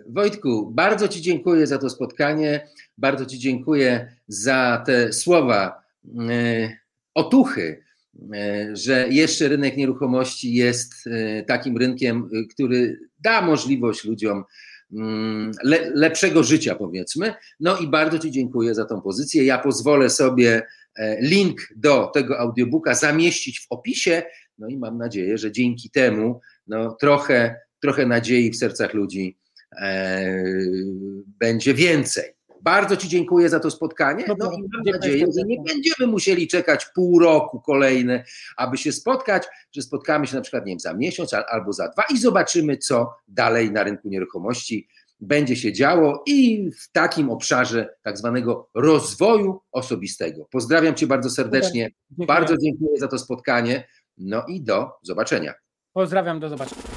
Wojtku, 0.06 0.70
bardzo 0.70 1.08
Ci 1.08 1.22
dziękuję 1.22 1.66
za 1.66 1.78
to 1.78 1.90
spotkanie, 1.90 2.68
bardzo 2.98 3.26
Ci 3.26 3.38
dziękuję 3.38 4.16
za 4.28 4.82
te 4.86 5.12
słowa 5.12 5.82
otuchy, 7.16 7.84
że 8.72 9.08
jeszcze 9.10 9.48
rynek 9.48 9.76
nieruchomości 9.76 10.54
jest 10.54 10.94
takim 11.46 11.76
rynkiem, 11.76 12.28
który 12.50 12.98
da 13.20 13.42
możliwość 13.42 14.04
ludziom 14.04 14.44
Mm, 14.92 15.50
le, 15.64 15.90
lepszego 15.94 16.44
życia, 16.44 16.74
powiedzmy. 16.74 17.34
No 17.60 17.78
i 17.78 17.88
bardzo 17.88 18.18
Ci 18.18 18.30
dziękuję 18.30 18.74
za 18.74 18.84
tą 18.84 19.00
pozycję. 19.00 19.44
Ja 19.44 19.58
pozwolę 19.58 20.10
sobie 20.10 20.62
e, 20.96 21.20
link 21.20 21.60
do 21.76 22.06
tego 22.14 22.38
audiobooka 22.38 22.94
zamieścić 22.94 23.60
w 23.60 23.66
opisie. 23.70 24.22
No 24.58 24.68
i 24.68 24.78
mam 24.78 24.98
nadzieję, 24.98 25.38
że 25.38 25.52
dzięki 25.52 25.90
temu 25.90 26.40
no, 26.66 26.96
trochę, 27.00 27.60
trochę 27.80 28.06
nadziei 28.06 28.50
w 28.50 28.56
sercach 28.56 28.94
ludzi 28.94 29.38
e, 29.80 30.32
będzie 31.40 31.74
więcej. 31.74 32.35
Bardzo 32.66 32.96
Ci 32.96 33.08
dziękuję 33.08 33.48
za 33.48 33.60
to 33.60 33.70
spotkanie. 33.70 34.24
No, 34.28 34.34
no 34.38 34.52
i 34.52 34.62
mam 34.72 34.94
nadzieję, 34.94 35.26
że 35.38 35.46
nie 35.46 35.56
będziemy 35.66 36.12
musieli 36.12 36.48
czekać 36.48 36.86
pół 36.94 37.18
roku 37.18 37.60
kolejne, 37.60 38.24
aby 38.56 38.78
się 38.78 38.92
spotkać, 38.92 39.46
że 39.72 39.82
spotkamy 39.82 40.26
się 40.26 40.36
na 40.36 40.42
przykład 40.42 40.66
nie 40.66 40.72
wiem, 40.72 40.80
za 40.80 40.94
miesiąc 40.94 41.34
albo 41.34 41.72
za 41.72 41.88
dwa 41.88 42.02
i 42.14 42.18
zobaczymy, 42.18 42.76
co 42.76 43.14
dalej 43.28 43.70
na 43.70 43.82
rynku 43.82 44.08
nieruchomości 44.08 44.88
będzie 45.20 45.56
się 45.56 45.72
działo 45.72 46.22
i 46.26 46.70
w 46.80 46.92
takim 46.92 47.30
obszarze 47.30 47.94
tak 48.02 48.18
zwanego 48.18 48.70
rozwoju 48.74 49.60
osobistego. 49.72 50.46
Pozdrawiam 50.50 50.94
Cię 50.94 51.06
bardzo 51.06 51.30
serdecznie. 51.30 51.90
Dziękuję. 52.10 52.26
Bardzo 52.26 52.56
dziękuję 52.58 52.98
za 52.98 53.08
to 53.08 53.18
spotkanie. 53.18 53.88
No 54.18 54.44
i 54.48 54.62
do 54.62 54.90
zobaczenia. 55.02 55.54
Pozdrawiam, 55.92 56.40
do 56.40 56.48
zobaczenia. 56.48 56.95